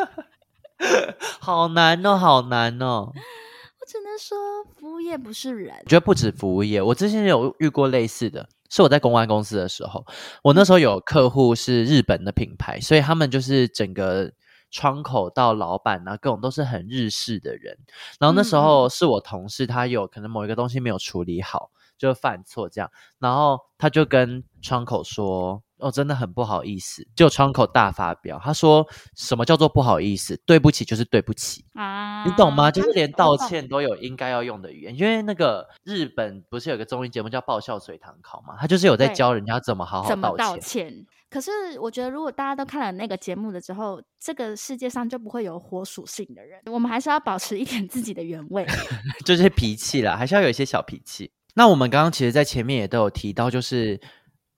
[1.40, 3.10] 好难哦，好难哦。
[3.80, 4.38] 我只能说，
[4.78, 5.74] 服务业不是人。
[5.84, 10.06] 我觉得不止服务业，我之前有遇过类似的，是我在公关公司的时候，
[10.44, 14.30] 我那时候有客户是日本的品牌，所以他们就是整个
[14.72, 17.78] 窗口到老板啊，各种都是很日式的人。
[18.18, 25.62] 然后那时候是我同事，他有可能某一个东西没有处理好，就犯错这样，然后他就跟窗口说。
[25.82, 28.38] 哦，真的很不好意思，就窗口大发飙。
[28.38, 28.86] 他说
[29.18, 30.40] ：“什么叫做不好意思？
[30.46, 32.70] 对不起就是对不起啊，你懂吗？
[32.70, 34.96] 就是连道歉都有应该要用的语言。
[34.96, 38.54] 因为那个日本不是有个综艺节目叫《爆笑水堂考》吗？
[38.60, 40.38] 他就是有在教人家怎么好好道歉。
[40.38, 41.06] 道歉。
[41.32, 46.60] 可是我觉得，如果大家都看了那个节目了之后，这个世界上就不会有火属性的人。
[46.66, 48.66] 我们还是要保持一点自己的原味，
[49.24, 51.32] 就是脾气啦，还是要有一些小脾气。
[51.54, 53.98] 那我们刚刚其实，在前面也都有提到，就是。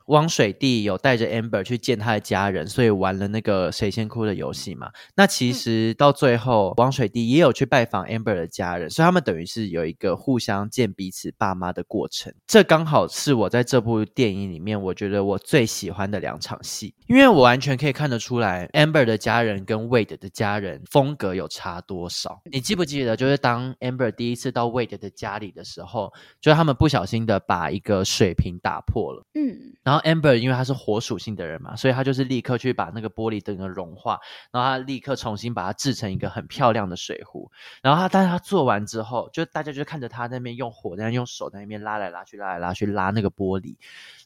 [0.07, 4.91] 汪水弟有带着 Amber 去见他的家人，所以玩了那个谁先哭的游戏嘛。
[5.17, 12.35] 那其实到最后，汪水弟也有去拜访 Amber 的家人，所以他们等于是有一个互相见彼此爸妈的过程。
[12.47, 22.43] 这刚好是我在这部电影里面，我觉得我最喜欢的两场戏，因为我完全可以看得出来，Amber 的家人跟 Wade 的家人风格有差多少。
[22.53, 29.94] 你记不记得，就是当 Amber 第一次到 Wade 的家里的时候，就是他们不小心的把一个水瓶打破了，嗯，然后。
[29.95, 34.19] 然后 Amber 因为他是火属性的人嘛，所以他就是立刻去把那个玻璃整个融化，
[34.51, 37.49] 然后他立刻重新把它制成一个很漂亮的水壶。
[37.81, 43.77] 然后他，但是他做完之后，就大家就看着他在那边用火，在那用手在那边拉来拉去，拉来拉去拉那个玻璃。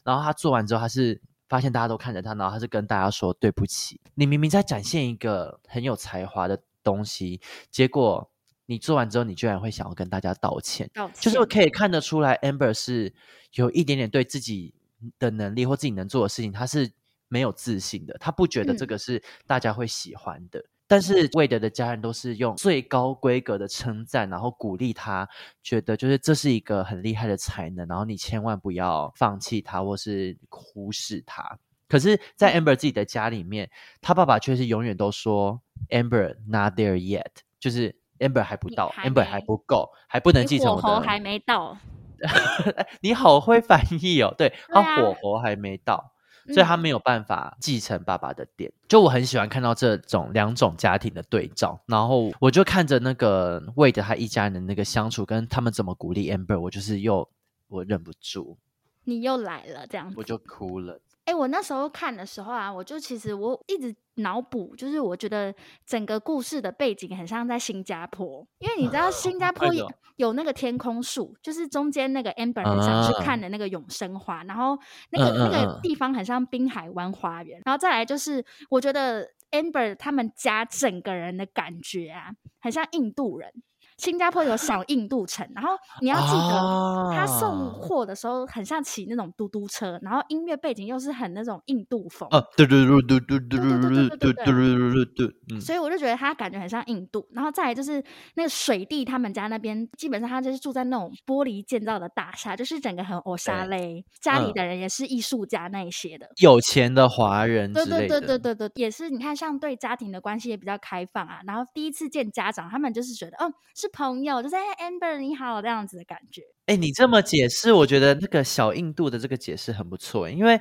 [0.03, 7.39] 然后他做完之后，他是发现大家都看着他，然后他是跟大家说对不起，你明明在展现一个很有才华的东西，
[7.69, 8.27] 结果
[8.65, 11.15] 你做完之后，你居然会想要跟大家道歉，道歉。
[11.19, 13.13] 就是我可以看得出来，Amber 是
[13.53, 14.73] 有一点点对自己。
[15.17, 16.91] 的能力或自己能做的事情，他是
[17.27, 20.59] 没有自信的，他不觉得这个是大家会喜欢的。
[20.59, 25.29] 嗯、但是 Wade 的家人都是用最高规格的称赞，然后鼓励他，
[25.61, 31.57] 觉得就是这是一个很厉害的才能，然后你千万不要放弃他或是忽视他。
[31.87, 33.67] 可是，在 Amber 自己的家里面，
[33.99, 37.25] 他爸爸却是永远都说 Amber not there yet，
[37.59, 41.75] 就是 Amber 还不到，Amber 还不够，还不能继承我的，还没到。
[43.01, 46.11] 你好会翻译哦，对，他火候还没到，
[46.45, 48.69] 啊，所以他没有办法继承爸爸的店。
[48.69, 48.77] 嗯。
[48.89, 57.29] 就我很喜欢看到这种两种家庭的对照，然后我就看着那个 Wade 他一家人的那个相处，跟他们怎么鼓励 Amber，我就是又
[57.67, 58.57] 我忍不住，
[59.03, 60.99] 你又来了这样子，我就哭了。
[61.29, 65.53] 哎，我那时候看的时候啊，我就其实我一直脑补，就是我觉得
[65.85, 73.47] 整个故事的背景很像在新加坡，因为你知道新加坡有有那个天空树，就是中间那个 Amber 很想去看的。
[73.49, 74.77] 那个永生花，然后
[75.11, 83.51] 那个那个地方很像滨海湾花园，然后再来就是我觉得 Amber 他们家整个人的感觉啊，很像印度人。
[83.99, 85.71] 新加坡有小 印度城，然后
[86.01, 92.27] 你要记得，他送货的时候很像骑那种嘟嘟车，然后音乐背景又是很那种印度风。
[92.31, 95.59] 哦，对对对对对对对对对对对对对。
[95.59, 98.01] 所以我就觉得他感觉很像印度，然后再来就是
[98.35, 107.73] 那个水弟他们家那边，基本上他就是住在那种玻璃建造的大厦，就是整个很欧沙嘞，家里的人也是艺术家那一些的，有钱的华人。
[107.73, 111.41] 对对对对对对，也是你看，像对家庭的关系也比较开放啊。
[111.45, 113.88] 然后第一次见家长，他们就是觉得，哦，是。
[113.91, 116.41] 朋友就是哎，Amber 你好，这样子的感觉。
[116.65, 120.29] 哎，你这么解释，我觉得那个小印度的这个解释很不错。
[120.29, 120.59] 因为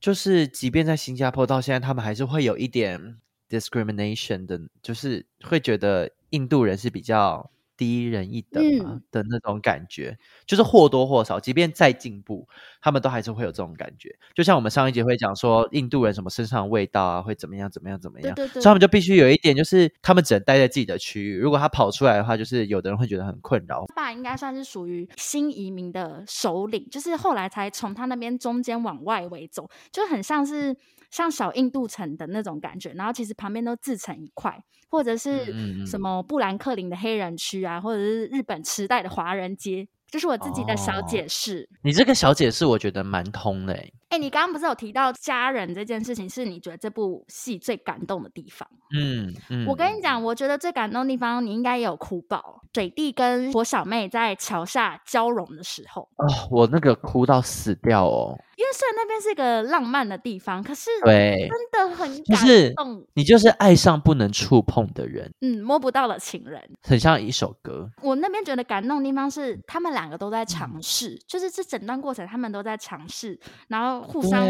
[0.00, 3.18] 就是，即便在新加坡到现在，他们还是会有一点
[3.48, 7.50] discrimination 的，就是会觉得印度人是比较。
[7.76, 8.62] 低人一等
[9.10, 10.16] 的那种感觉，
[10.46, 12.46] 就是或多或少，即便再进步，
[12.80, 14.14] 他们都还是会有这种感觉。
[14.34, 21.36] 就像我们上一集会讲说，印度人什么身上的味道啊，会怎么样怎么样怎么样，对对对，所以他们就必须有一点，就是他们只能待在自己的区域。
[21.36, 23.84] 如果他跑出来的话，就是有的人会觉得很困扰。
[23.88, 30.76] 他爸应该算是属于新移民的首领，就是后来才从他那边中间往外围走，就很像是。
[31.14, 34.60] 像小印度城的那种感觉，然后其实旁边都自成一块，
[34.90, 41.68] 或者是什么布兰克林的黑人区啊，或者是日本池袋的华人街，这、就是我自己的小解释。
[41.70, 43.92] 哦、你这个小解释我觉得蛮通的诶。
[44.14, 48.68] 哎、欸，你刚刚不是有提到家人这件事情，是你觉得这部戏最感动的地方？
[48.96, 52.60] 嗯嗯，我跟你讲，我觉得最感动的地方，你应该也有哭爆。
[52.72, 58.36] 水弟跟火小妹在桥下交融的时候，哦，我那个哭到死掉哦。
[58.56, 62.24] 因为虽然那边是一个浪漫的地方，可是对，真的很感动。
[62.24, 62.74] 就是
[63.14, 67.90] 你就是爱上不能触碰的人，嗯，摸不到的情人，很像一首歌。
[68.00, 73.38] 我那边觉得感动的地方是，他们两个都在尝试，嗯、就是这整段过程他们都在尝试，
[73.68, 74.46] 然后互相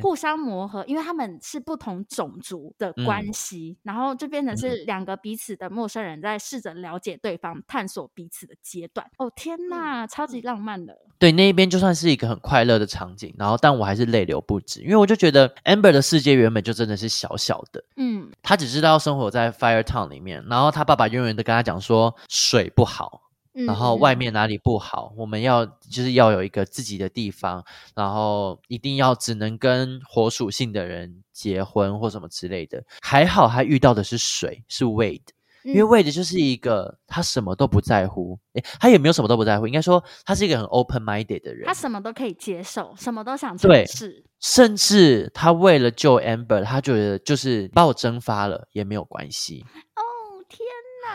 [0.00, 9.06] 互相磨合，因为他们是不同种族的关系，嗯、然后就变成是两个彼此的陌生人在试着了解对方、探索彼此的阶段。
[9.18, 10.38] 哦天哪，超级。
[10.48, 10.96] 浪漫的。
[11.18, 23.20] 对，那一边就算是一个很快乐的场景，然后但我还是泪流不止，因为我就觉得 Amber 的世界原本就真的是小小的，嗯，他只知道生活在 Fire Town 里面，然后他爸爸永远都跟他讲说水不好，
[23.66, 32.82] 然后外面哪里不好，嗯、我们要就是要有一个自己的地方，然后一定要只能跟火属性的人结婚或什么之类的。
[33.00, 35.22] 还好他遇到的是水，是 Wade。
[35.64, 49.62] 因为 Wade 就是一个他什么都不在乎，诶，他也没有什么都不在乎，应该说他是一个很 open minded 的人，他什么都可以接受，什么都想尝试，甚至他为了救 Amber，他觉得就是把我蒸发了也没有关系。
[49.96, 50.00] 哦！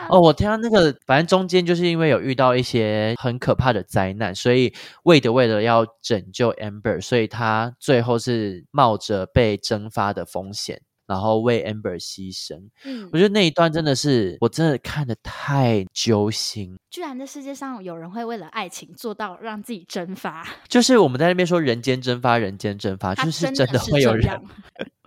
[0.08, 4.72] 哦，我听到那个，反正中间就是因为有遇到一些很可怕的灾难，所以
[5.04, 10.80] 为的为了要拯救 Amber，所以他最后是冒着被蒸发的风险。
[11.06, 16.76] 然后为 Amber 牺牲，嗯，我觉得那一段真的是，我真的看的太揪心。
[16.90, 24.40] 居然这世界上有人会为了爱情做到让自己蒸发， 就是我们在那边说人间蒸发，人间蒸发，就是真的会有人。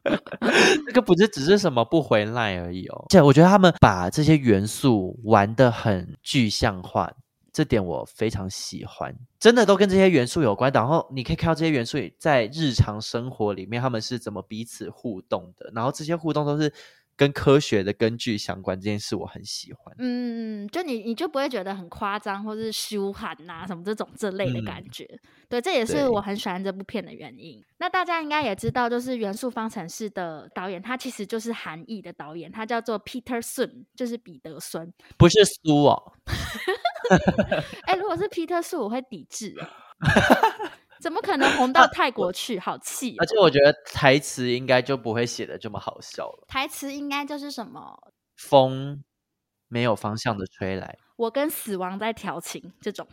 [0.85, 3.05] 这个不是只是什么不回来而已哦。
[3.09, 7.11] 这我觉得他们把这些元素玩的很具象化。
[7.57, 10.71] 这点我非常喜欢，真的都跟这些元素有关。
[10.71, 15.71] 然后你可以看到这些元素在日常生活里面，他们是怎么彼此互动的。
[15.73, 16.71] 然后这些互动都是
[17.17, 19.93] 跟科学的根据相关，这件事我很喜欢。
[19.97, 25.03] 嗯，就你你就不会觉得很夸张，或是羞喊呐什么这种这类的感觉。
[25.05, 27.59] 嗯、对，这也是我很喜欢这部片的原因。
[27.79, 36.13] 那大家应该也知道，就是《元素方程式》的导演，他其实就是韩裔的导演，他叫做 Peter Sun，就是彼得孙，不是苏哦。
[37.87, 39.55] 哎、欸，如果是皮特树，我会抵制。
[40.99, 42.59] 怎么可能红到泰国去？
[42.59, 43.21] 好气、喔！
[43.21, 46.45] 而且我觉得台词应该就不会写的这么好笑了。
[46.47, 47.97] 台词应该就是什么
[48.35, 49.03] 风
[49.67, 50.97] 没有方向的吹来。
[51.17, 53.05] 我跟死亡在调情，这种，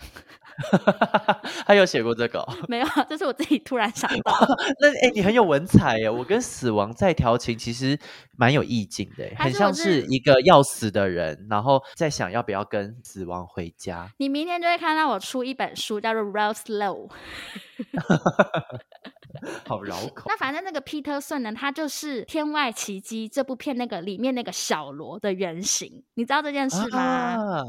[1.66, 2.54] 他有写过这个、哦？
[2.68, 4.32] 没有，这是我自己突然想到。
[4.78, 6.08] 那哎、欸，你很有文采耶！
[6.10, 7.98] 我跟死亡在调情，其实
[8.36, 14.06] 蛮有意境的，很像是一个要死的人，然后在想要不要跟死亡回家。
[14.18, 17.08] 你明天就会看到我出一本书，叫做《Real Slow》。
[19.66, 20.24] 好绕口。
[20.28, 26.98] 那反正那个 Peter Sun 呢，他就是《天外奇迹》这部片那个里面那个小罗的原型，你知道这件事吗？
[27.00, 27.62] 啊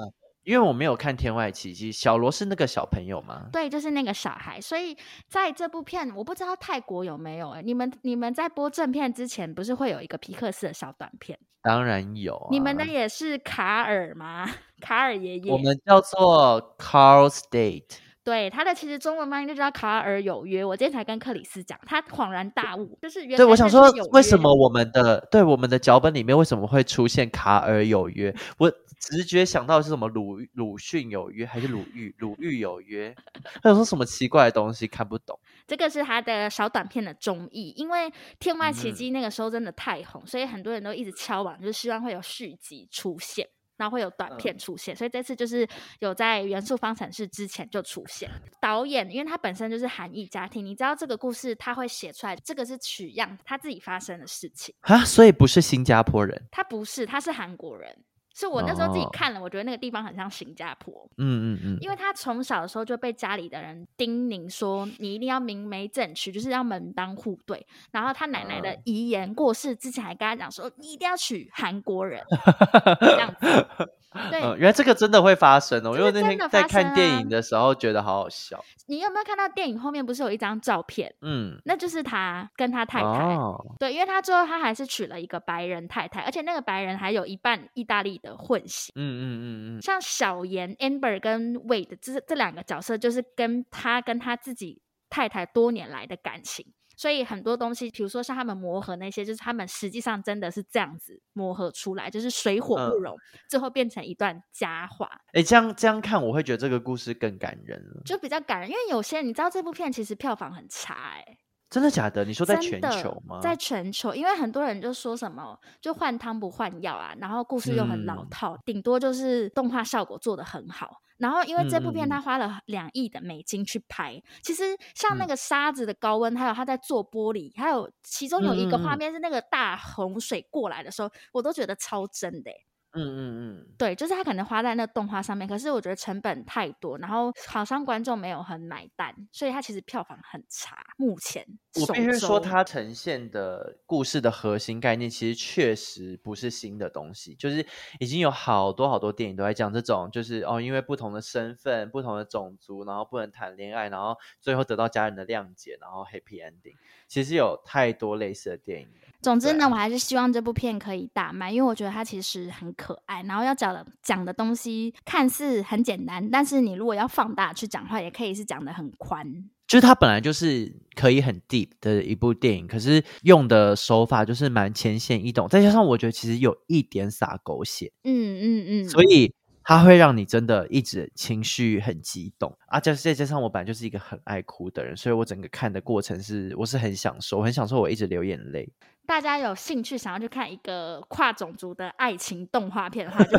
[0.45, 3.47] 因为我没有看《天外奇迹》，小罗是那个小朋友吗？
[3.51, 4.61] 对，就是那个小孩。
[4.61, 4.95] 所以
[5.27, 7.63] 在这部片，我不知道泰国有没有哎、欸。
[7.63, 11.37] 你们你们在播正片之前，不是会有一个皮克斯的小短片？
[11.61, 12.47] 当然有、啊。
[12.51, 14.47] 你们的也是卡尔吗？
[14.79, 15.51] 卡尔爷爷。
[15.51, 17.97] 我们叫做 Carl's Date。
[18.25, 20.63] 对，他的其实中文翻译就叫《卡尔有约》。
[20.67, 28.35] 我今天才跟克里斯讲，他恍然大悟，就是原来对，我想说，为什么我们的对我们的脚本里面为什么会出现卡尔有约？
[28.57, 33.15] 我直觉想到是什么鲁鲁迅有约，还是鲁豫鲁豫有约？
[33.61, 35.39] 他有说什么奇怪的东西看不懂？
[35.67, 38.09] 这个是他的小短片的中译，因为
[38.39, 43.47] 《天外奇迹》那个时候真的太红，嗯、所以很多人都一直敲碗，就是希望会有续集出现。
[43.77, 45.67] 然后会有短片出现，嗯、所以这次就是
[45.99, 48.29] 有在元素方程式之前就出现。
[48.61, 58.03] 导演，因为他本身就是韩裔家庭，你知道这个故事他会写出来，这个是取样他自己发生的事情啊，所以不是新加坡人，他不是，他是韩国人。
[58.35, 60.93] 是我那时候自己看了，我觉得那个地方很像新加坡。
[61.17, 67.65] 嗯嗯嗯，因为他从小的时候就被家里的人叮咛说，你一定要明媒正娶，就是要门当户对。
[67.91, 72.21] 然后他奶奶的遗言过世之前还跟他讲说，你一定要娶韩国人，
[72.99, 73.89] 这样子。
[74.31, 75.93] 对、嗯，原来这个真的会发生哦！
[75.97, 78.57] 因为那天在看电影的时候觉得好好笑。
[78.85, 81.13] 你有没有看到电影后面不是有一张照片？
[81.21, 83.07] 嗯，那就是他跟他太太。
[83.07, 88.91] 哦、对，因为他最后他还是娶了一个白人太太，而且那个白人还有一半意大利的混血。
[88.95, 89.81] 嗯嗯嗯嗯。
[89.81, 96.73] 像小妍 Amber 跟 Wade 这这两个角色，就是跟他跟他自己太太多年来的感情。
[96.97, 105.05] 所以很多东西，比如说像他们磨合那些，就是他们实际上真的是这样子磨合出来，就是水火不容，嗯、最后变成一段佳话。
[105.33, 108.69] 哎、欸，这样这样看，我会觉得这个故事更感人了，就比较感人。
[108.69, 111.37] 因为有些你知道，这部片其实票房很差、欸，哎，
[111.75, 112.23] 真的假的？
[112.23, 113.37] 你说在全球吗？
[113.41, 121.01] 在全球，因为很多人就说什么就换汤不换药啊，然后故事又很老套，顶、嗯、多就是动画效果做得很好。
[121.17, 124.63] 然后因为这部片他花了两亿的美金去拍，嗯、其实
[124.93, 132.51] 像那个沙子的高温，还有他在做玻璃，还有其中有一个画面是那个大洪水过来的时候，我都觉得超真的。
[132.95, 140.77] 嗯嗯嗯，对，就是他可能花在那动画上面，可是我觉得成本太多，然后好像观众没有很买单，所以他其实票房很差。
[140.97, 147.65] 目前我必须说，它呈现的故事的核心概念其实确实不是新的东西，就是
[147.99, 156.75] 已经有好多好多电影都在讲这种，就是哦，因为不同的身份、不同的种族，然后不能谈恋爱，然后最后得到家人的谅解，然后 happy ending。
[157.07, 158.87] 其实有太多类似的电影。
[159.21, 163.23] 总之呢，我还是希望这部片可以大卖，因为我觉得它其实很可爱。
[163.23, 169.49] 然后要讲的讲的东西看似很简单，但是你如果要放大去讲的话，也可以是讲的很宽。
[169.67, 177.91] 就是它本来就是可以很 deep 的一部电影，可是用的手法就是蛮浅显易懂，再加上我觉得其实有一点洒狗血。
[178.03, 179.33] 嗯嗯嗯，所以。
[179.67, 182.79] 它会让你真的一直情绪很激动啊！
[182.79, 188.71] 再再加上我本来就是一个很爱哭的人，所以我整个看的过程是我是很享受，很享受我一直流眼泪。
[189.05, 193.37] 大家有兴趣想要去看一个跨种族的爱情动画片的话，就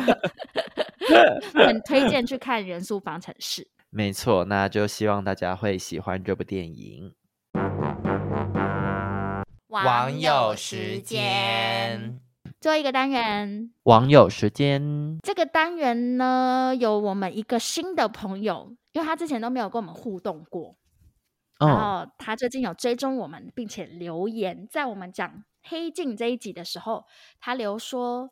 [1.65, 3.63] 很推荐去看《元素方程式》。
[3.89, 7.13] 没错，那就希望大家会喜欢这部电影。
[9.67, 12.19] 网友时间。
[12.59, 15.19] 最后一个单元，网友时间。
[15.21, 20.75] 这个单元呢，有我们一个新的朋友，因为他之前都没有跟我们互动过，
[21.59, 27.05] 哦、然后他最近有追踪我们，并且留言，在我们讲黑镜这一集的时候，
[27.39, 28.31] 他留说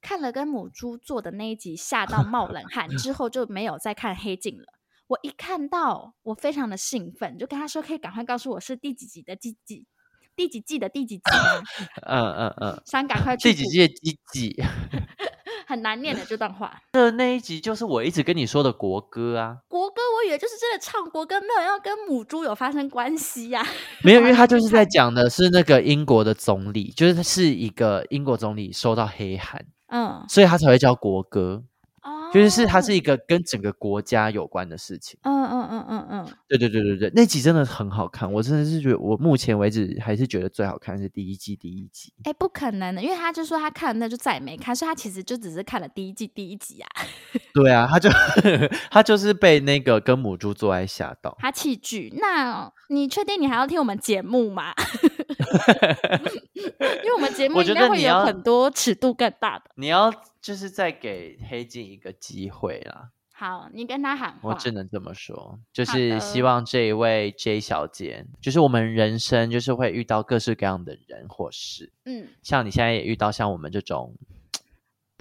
[0.00, 4.64] 看了跟母猪做的那一集，吓到冒冷汗，之后就没有再看黑镜了。
[5.08, 9.86] 我一看到，我非常的兴奋，就跟他说，可以赶快告诉我是第几集的第几。
[10.34, 11.62] 第几季的第几集吗？
[12.08, 13.52] 嗯嗯嗯，想赶快去。
[13.52, 14.56] 第几季的第几？
[15.72, 16.72] 很难念的这段话。
[16.92, 19.56] 的那一集就是我一直跟你说的国歌啊。
[19.68, 23.68] 国歌，我以为就是真的唱国歌，没有要跟母猪有发生关系呀、啊。
[24.04, 31.64] 没有，因为 他就是在讲的是那个英国的总理，就是他是一个英国总理收到黑函，嗯，所以他才会叫国歌。
[32.32, 35.18] 就是它是一个跟整个国家有关的事情。
[35.22, 42.12] 嗯嗯嗯嗯嗯，对对对对对，那集真的很好看，我真的是觉得我目前为止还是觉得最好看是第一季第一集。
[42.24, 46.88] 哎，不可能的，因为他就说他看了那就再也没看，所以他其实就只是看了第一季第一集啊。
[47.54, 48.08] 对啊，他就
[48.90, 52.12] 他就是被那个跟母猪做爱吓到，他弃剧。
[52.18, 54.72] 那你确定你还要听我们节目吗？
[57.02, 59.70] 因为我们节目应该会有很多尺度更大的。
[59.76, 60.12] 你要。
[60.42, 63.10] 就是再给黑镜一个机会啦。
[63.32, 64.50] 好，你跟他喊话。
[64.50, 71.92] 我只能这么说，就是希望这一位 J 小姐，就是我们人生就是会遇到各式各样的人或事。
[72.06, 74.16] 嗯，像你现在也遇到像我们这种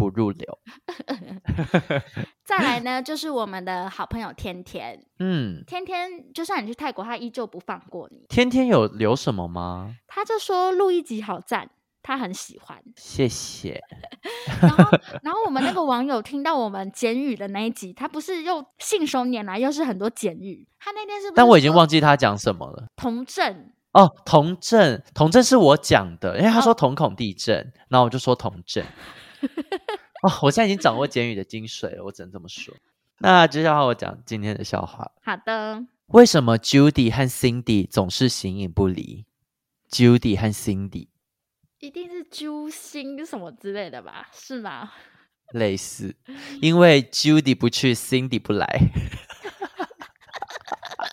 [0.01, 0.57] 不入流。
[2.43, 4.99] 再来呢，就是我们的好朋友天天。
[5.19, 8.25] 嗯，天天就算你去泰国，他依旧不放过你。
[8.27, 9.95] 天天有留什么吗？
[10.07, 11.69] 他就说录一集好赞。
[12.03, 13.79] 他很喜欢，谢谢。
[14.59, 20.67] 然后，然后我们那个网友听到我们简语的那一集，他不是又信手拈来，又是很多简语。
[20.79, 22.87] 他那天是不是，但我已经忘记他讲什么了。
[22.95, 28.83] 同震哦，同震，同震是我讲的，因为他说瞳孔地震，哦、然后我就说同震。
[30.23, 32.73] 哦，我现在已经掌握简语的精髓了，我只能这么说。
[33.19, 35.11] 那接下来我讲今天的笑话。
[35.23, 35.83] 好的。
[36.07, 39.25] 为什么 Judy 和 Cindy 总是形影不离
[39.89, 41.07] ？Judy 和 Cindy。
[41.79, 44.27] 一定是揪心什么之类的吧？
[44.33, 44.91] 是吗？
[45.53, 46.15] 类似，
[46.61, 48.79] 因为 Judy 不去，Cindy 不来，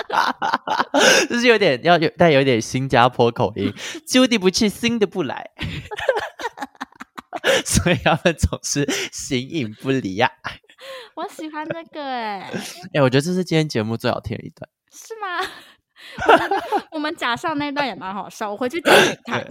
[1.29, 3.73] 就是有点要有带有点新加坡口音。
[4.07, 5.51] Judy 不去，Cindy 不来，
[7.65, 10.53] 所以他们总是形影不离呀、啊。
[11.17, 12.61] 我喜欢那个哎、欸，哎、
[12.95, 15.49] 欸，我觉得这是今天节目最好听的一段，是吗？
[16.91, 19.47] 我，我们假上那段也蛮好笑，我回去听听看。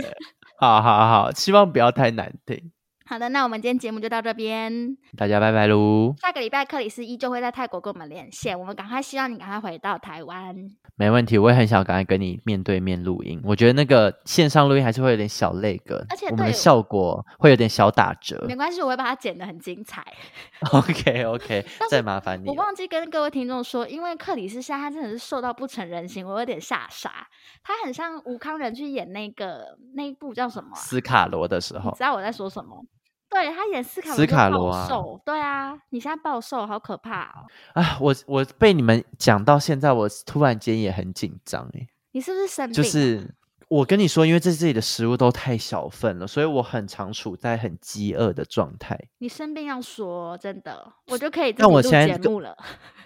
[0.59, 2.71] 好好好，希望不要太难听。
[3.09, 6.13] 好的，那我们今天节目就到这边，大家拜拜喽。
[6.17, 10.53] 下个礼拜克里斯依旧会在泰国跟我们连线，我们赶快希望你赶快回到台湾。
[10.97, 13.39] 没问题，我也很想赶快跟你面对面录音。
[13.45, 18.43] 我觉得那个线上录音还是会有点小累个，而且我们的效果会有点小打折。
[18.45, 20.03] 没关系，我会把它剪得很精彩。
[20.73, 22.49] OK OK，再麻烦你。
[22.49, 27.25] 我忘记跟各位听众说，因为克里斯现在他真的是瘦到不成人形，我有点吓傻。
[27.63, 30.75] 他很像吴康仁去演那个那一部叫什么、啊？
[30.75, 32.83] 斯卡罗的时候，你知道我在说什么？
[33.29, 34.87] 对，他演斯卡罗，斯卡罗啊，
[35.25, 37.45] 对啊，你现在暴瘦，好可怕哦！
[37.73, 41.87] 啊，我我被你们讲到现在，我突然间也很紧张哎。
[42.13, 42.73] 你是不是生病？
[42.73, 43.29] 就是
[43.67, 48.97] 我跟你说，因为这这里的食物都太小份了，所以我很常处在很饥饿的状态。
[49.17, 52.55] 你生病要说真的，我就可以那我现在节目了。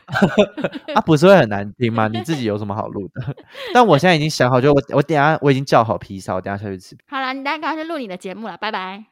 [0.93, 2.07] 啊，不是会很难听吗？
[2.07, 3.35] 你自己有什么好录的？
[3.73, 6.95] 但我现在已经想好，就我我等下我已经叫好披萨，我等下下去吃。
[7.07, 9.10] 好了，你等下赶快去录你的节目了，拜拜。